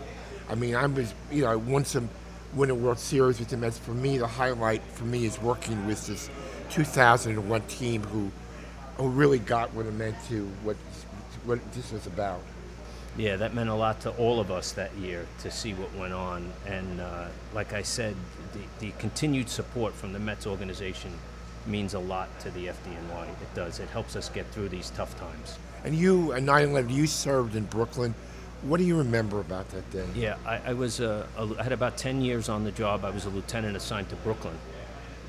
I 0.49 0.55
mean, 0.55 0.75
I 0.75 0.85
was, 0.85 1.13
you 1.31 1.43
know, 1.43 1.51
I 1.51 1.55
won 1.55 1.85
some, 1.85 2.09
win 2.53 2.69
a 2.69 2.75
World 2.75 2.99
Series 2.99 3.39
with 3.39 3.47
the 3.47 3.57
Mets. 3.57 3.79
For 3.79 3.93
me, 3.93 4.17
the 4.17 4.27
highlight 4.27 4.83
for 4.93 5.05
me 5.05 5.25
is 5.25 5.41
working 5.41 5.87
with 5.87 6.05
this 6.05 6.29
2001 6.69 7.61
team 7.63 8.03
who, 8.03 8.29
who 8.97 9.07
really 9.07 9.39
got 9.39 9.73
what 9.73 9.85
it 9.85 9.93
meant 9.93 10.15
to 10.27 10.47
what, 10.63 10.75
what 11.45 11.59
this 11.71 11.91
was 11.93 12.07
about. 12.07 12.41
Yeah, 13.17 13.37
that 13.37 13.53
meant 13.53 13.69
a 13.69 13.73
lot 13.73 14.01
to 14.01 14.11
all 14.11 14.39
of 14.39 14.51
us 14.51 14.73
that 14.73 14.93
year 14.95 15.25
to 15.41 15.49
see 15.49 15.73
what 15.73 15.93
went 15.95 16.13
on. 16.13 16.51
And 16.67 16.99
uh, 16.99 17.27
like 17.53 17.71
I 17.71 17.83
said, 17.83 18.15
the, 18.53 18.87
the 18.87 18.91
continued 18.99 19.49
support 19.49 19.93
from 19.93 20.11
the 20.11 20.19
Mets 20.19 20.45
organization 20.45 21.11
means 21.65 21.93
a 21.93 21.99
lot 21.99 22.27
to 22.41 22.51
the 22.51 22.67
FDNY. 22.67 23.29
It 23.29 23.53
does. 23.55 23.79
It 23.79 23.89
helps 23.89 24.15
us 24.15 24.27
get 24.29 24.45
through 24.47 24.69
these 24.69 24.89
tough 24.91 25.17
times. 25.17 25.57
And 25.83 25.95
you, 25.95 26.33
at 26.33 26.43
9 26.43 26.69
11, 26.69 26.91
you 26.91 27.07
served 27.07 27.55
in 27.55 27.65
Brooklyn. 27.65 28.13
What 28.63 28.77
do 28.77 28.83
you 28.83 28.97
remember 28.97 29.39
about 29.39 29.69
that 29.69 29.89
day? 29.91 30.05
Yeah, 30.13 30.35
I, 30.45 30.59
I 30.67 30.73
was 30.73 30.99
uh, 30.99 31.25
a, 31.37 31.47
I 31.59 31.63
had 31.63 31.71
about 31.71 31.97
10 31.97 32.21
years 32.21 32.49
on 32.49 32.63
the 32.63 32.71
job. 32.71 33.05
I 33.05 33.09
was 33.09 33.25
a 33.25 33.29
lieutenant 33.29 33.77
assigned 33.77 34.09
to 34.09 34.15
Brooklyn. 34.17 34.57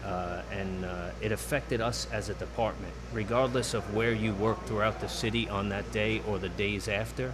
Uh, 0.05 0.43
and 0.51 0.85
uh, 0.85 1.11
it 1.21 1.31
affected 1.31 1.81
us 1.81 2.09
as 2.11 2.29
a 2.29 2.35
department. 2.35 2.93
Regardless 3.13 3.75
of 3.75 3.95
where 3.95 4.13
you 4.13 4.35
worked 4.35 4.67
throughout 4.67 5.01
the 5.01 5.09
city 5.09 5.49
on 5.49 5.69
that 5.69 5.91
day 5.93 6.23
or 6.27 6.39
the 6.39 6.49
days 6.49 6.89
after, 6.89 7.33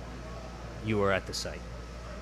you 0.85 0.99
were 0.99 1.13
at 1.13 1.27
the 1.27 1.35
site. 1.35 1.61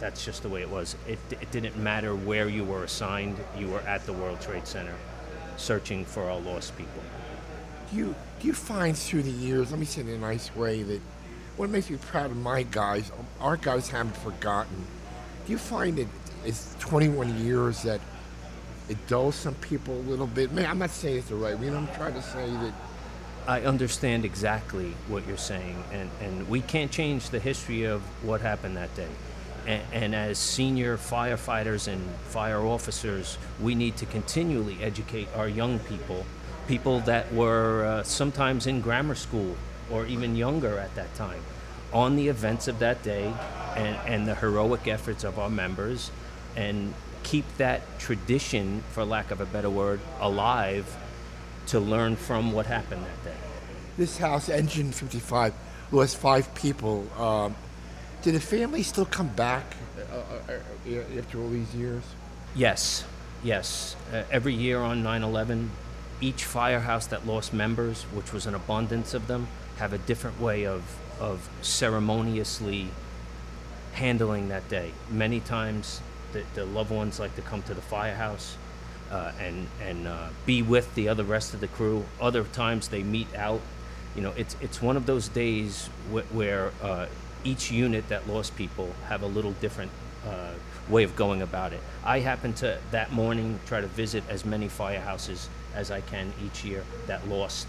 That's 0.00 0.24
just 0.24 0.42
the 0.42 0.48
way 0.48 0.60
it 0.60 0.70
was. 0.70 0.96
It, 1.08 1.18
it 1.30 1.50
didn't 1.50 1.76
matter 1.76 2.14
where 2.14 2.48
you 2.48 2.62
were 2.62 2.84
assigned, 2.84 3.36
you 3.58 3.68
were 3.68 3.80
at 3.80 4.04
the 4.06 4.12
World 4.12 4.40
Trade 4.40 4.66
Center 4.66 4.94
searching 5.56 6.04
for 6.04 6.30
our 6.30 6.40
lost 6.40 6.76
people. 6.76 7.02
Do 7.90 7.96
you, 7.96 8.14
do 8.40 8.46
you 8.46 8.54
find 8.54 8.96
through 8.96 9.22
the 9.22 9.30
years, 9.30 9.70
let 9.70 9.80
me 9.80 9.86
say 9.86 10.02
it 10.02 10.08
in 10.08 10.14
a 10.14 10.18
nice 10.18 10.54
way, 10.54 10.82
that 10.82 11.00
what 11.56 11.70
makes 11.70 11.88
me 11.88 11.96
proud 11.96 12.30
of 12.30 12.36
my 12.36 12.62
guys, 12.64 13.10
our 13.40 13.56
guys 13.56 13.88
haven't 13.88 14.16
forgotten. 14.16 14.84
Do 15.46 15.52
you 15.52 15.58
find 15.58 15.96
that 15.98 16.08
it's 16.44 16.74
21 16.80 17.44
years 17.44 17.82
that 17.82 18.00
it 18.88 19.06
dulls 19.06 19.34
some 19.34 19.54
people 19.56 19.94
a 19.94 20.02
little 20.02 20.26
bit? 20.26 20.52
Man, 20.52 20.66
I'm 20.66 20.78
not 20.78 20.90
saying 20.90 21.18
it's 21.18 21.28
the 21.28 21.36
right. 21.36 21.58
You 21.60 21.70
know, 21.70 21.78
I'm 21.78 21.88
trying 21.94 22.14
to 22.14 22.22
say 22.22 22.46
that 22.50 22.72
I 23.46 23.60
understand 23.62 24.24
exactly 24.24 24.94
what 25.08 25.26
you're 25.26 25.36
saying, 25.36 25.82
and, 25.92 26.10
and 26.20 26.48
we 26.48 26.60
can't 26.62 26.90
change 26.90 27.30
the 27.30 27.38
history 27.38 27.84
of 27.84 28.00
what 28.22 28.40
happened 28.40 28.76
that 28.76 28.94
day. 28.96 29.08
And, 29.66 29.82
and 29.92 30.14
as 30.14 30.38
senior 30.38 30.96
firefighters 30.96 31.86
and 31.88 32.02
fire 32.28 32.60
officers, 32.60 33.38
we 33.60 33.74
need 33.74 33.96
to 33.98 34.06
continually 34.06 34.78
educate 34.82 35.28
our 35.36 35.48
young 35.48 35.78
people, 35.80 36.24
people 36.66 37.00
that 37.00 37.32
were 37.32 37.84
uh, 37.84 38.02
sometimes 38.02 38.66
in 38.66 38.80
grammar 38.80 39.14
school 39.14 39.56
or 39.90 40.06
even 40.06 40.36
younger 40.36 40.78
at 40.78 40.94
that 40.94 41.14
time, 41.14 41.42
on 41.92 42.16
the 42.16 42.28
events 42.28 42.68
of 42.68 42.78
that 42.78 43.02
day 43.02 43.32
and, 43.76 43.96
and 44.06 44.26
the 44.26 44.34
heroic 44.34 44.88
efforts 44.88 45.24
of 45.24 45.38
our 45.38 45.50
members, 45.50 46.10
and 46.56 46.94
keep 47.22 47.44
that 47.56 47.82
tradition, 47.98 48.82
for 48.90 49.04
lack 49.04 49.30
of 49.30 49.40
a 49.40 49.46
better 49.46 49.70
word, 49.70 50.00
alive 50.20 50.96
to 51.66 51.80
learn 51.80 52.16
from 52.16 52.52
what 52.52 52.66
happened 52.66 53.02
that 53.02 53.24
day. 53.24 53.36
this 53.96 54.18
house, 54.18 54.48
Engine 54.48 54.92
55, 54.92 55.54
lost 55.92 56.16
five 56.16 56.52
people. 56.54 57.06
Um, 57.20 57.54
did 58.22 58.34
the 58.34 58.40
family 58.40 58.82
still 58.82 59.04
come 59.04 59.28
back 59.28 59.64
uh, 59.98 60.14
uh, 60.14 60.52
uh, 60.52 61.18
after 61.18 61.40
all 61.40 61.48
these 61.48 61.74
years? 61.74 62.02
Yes, 62.54 63.04
yes. 63.42 63.96
Uh, 64.12 64.22
every 64.30 64.54
year 64.54 64.80
on 64.80 65.02
9 65.02 65.22
11, 65.22 65.70
each 66.24 66.44
firehouse 66.44 67.06
that 67.08 67.26
lost 67.26 67.52
members, 67.52 68.04
which 68.14 68.32
was 68.32 68.46
an 68.46 68.54
abundance 68.54 69.12
of 69.12 69.26
them, 69.26 69.46
have 69.76 69.92
a 69.92 69.98
different 69.98 70.40
way 70.40 70.64
of, 70.64 70.82
of 71.20 71.50
ceremoniously 71.60 72.88
handling 73.92 74.48
that 74.48 74.66
day. 74.70 74.92
Many 75.10 75.40
times, 75.40 76.00
the, 76.32 76.42
the 76.54 76.64
loved 76.64 76.90
ones 76.90 77.20
like 77.20 77.36
to 77.36 77.42
come 77.42 77.62
to 77.64 77.74
the 77.74 77.82
firehouse 77.82 78.56
uh, 79.10 79.32
and 79.38 79.68
and 79.82 80.08
uh, 80.08 80.28
be 80.46 80.62
with 80.62 80.94
the 80.94 81.08
other 81.08 81.24
rest 81.24 81.52
of 81.52 81.60
the 81.60 81.68
crew. 81.68 82.04
Other 82.18 82.44
times, 82.44 82.88
they 82.88 83.02
meet 83.02 83.32
out. 83.34 83.60
You 84.16 84.22
know, 84.22 84.32
it's 84.34 84.56
it's 84.62 84.80
one 84.80 84.96
of 84.96 85.04
those 85.04 85.28
days 85.28 85.90
wh- 86.10 86.34
where 86.34 86.72
uh, 86.82 87.06
each 87.44 87.70
unit 87.70 88.08
that 88.08 88.26
lost 88.26 88.56
people 88.56 88.94
have 89.08 89.22
a 89.22 89.26
little 89.26 89.52
different 89.52 89.90
uh, 90.26 90.54
way 90.88 91.04
of 91.04 91.14
going 91.16 91.42
about 91.42 91.74
it. 91.74 91.80
I 92.02 92.20
happen 92.20 92.54
to 92.54 92.78
that 92.92 93.12
morning 93.12 93.60
try 93.66 93.82
to 93.82 93.86
visit 93.86 94.24
as 94.30 94.44
many 94.44 94.68
firehouses 94.68 95.48
as 95.74 95.90
I 95.90 96.00
can 96.02 96.32
each 96.44 96.64
year 96.64 96.84
that 97.06 97.28
lost 97.28 97.66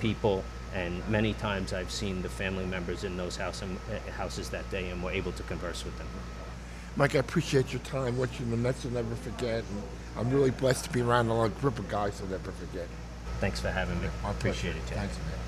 people, 0.00 0.44
and 0.74 1.06
many 1.08 1.34
times 1.34 1.72
I've 1.72 1.90
seen 1.90 2.22
the 2.22 2.28
family 2.28 2.66
members 2.66 3.04
in 3.04 3.16
those 3.16 3.36
house 3.36 3.62
and, 3.62 3.78
uh, 3.90 4.10
houses 4.12 4.50
that 4.50 4.68
day, 4.70 4.90
and 4.90 5.02
we're 5.02 5.12
able 5.12 5.32
to 5.32 5.42
converse 5.44 5.84
with 5.84 5.96
them. 5.98 6.08
Mike, 6.96 7.16
I 7.16 7.18
appreciate 7.18 7.72
your 7.72 7.82
time. 7.82 8.16
What 8.16 8.38
you 8.38 8.46
the 8.46 8.56
Mets 8.56 8.84
will 8.84 8.92
never 8.92 9.14
forget. 9.16 9.64
And 9.64 9.82
I'm 10.16 10.30
really 10.30 10.50
blessed 10.50 10.84
to 10.84 10.90
be 10.90 11.00
around 11.00 11.28
a 11.30 11.48
group 11.48 11.78
of 11.78 11.88
guys 11.88 12.20
who'll 12.20 12.28
never 12.28 12.52
forget. 12.52 12.86
Thanks 13.40 13.60
for 13.60 13.70
having 13.70 14.00
me. 14.00 14.08
I 14.24 14.30
Appreciate 14.30 14.76
it. 14.76 14.86
Jack. 14.86 14.98
Thanks, 14.98 15.16
man. 15.18 15.43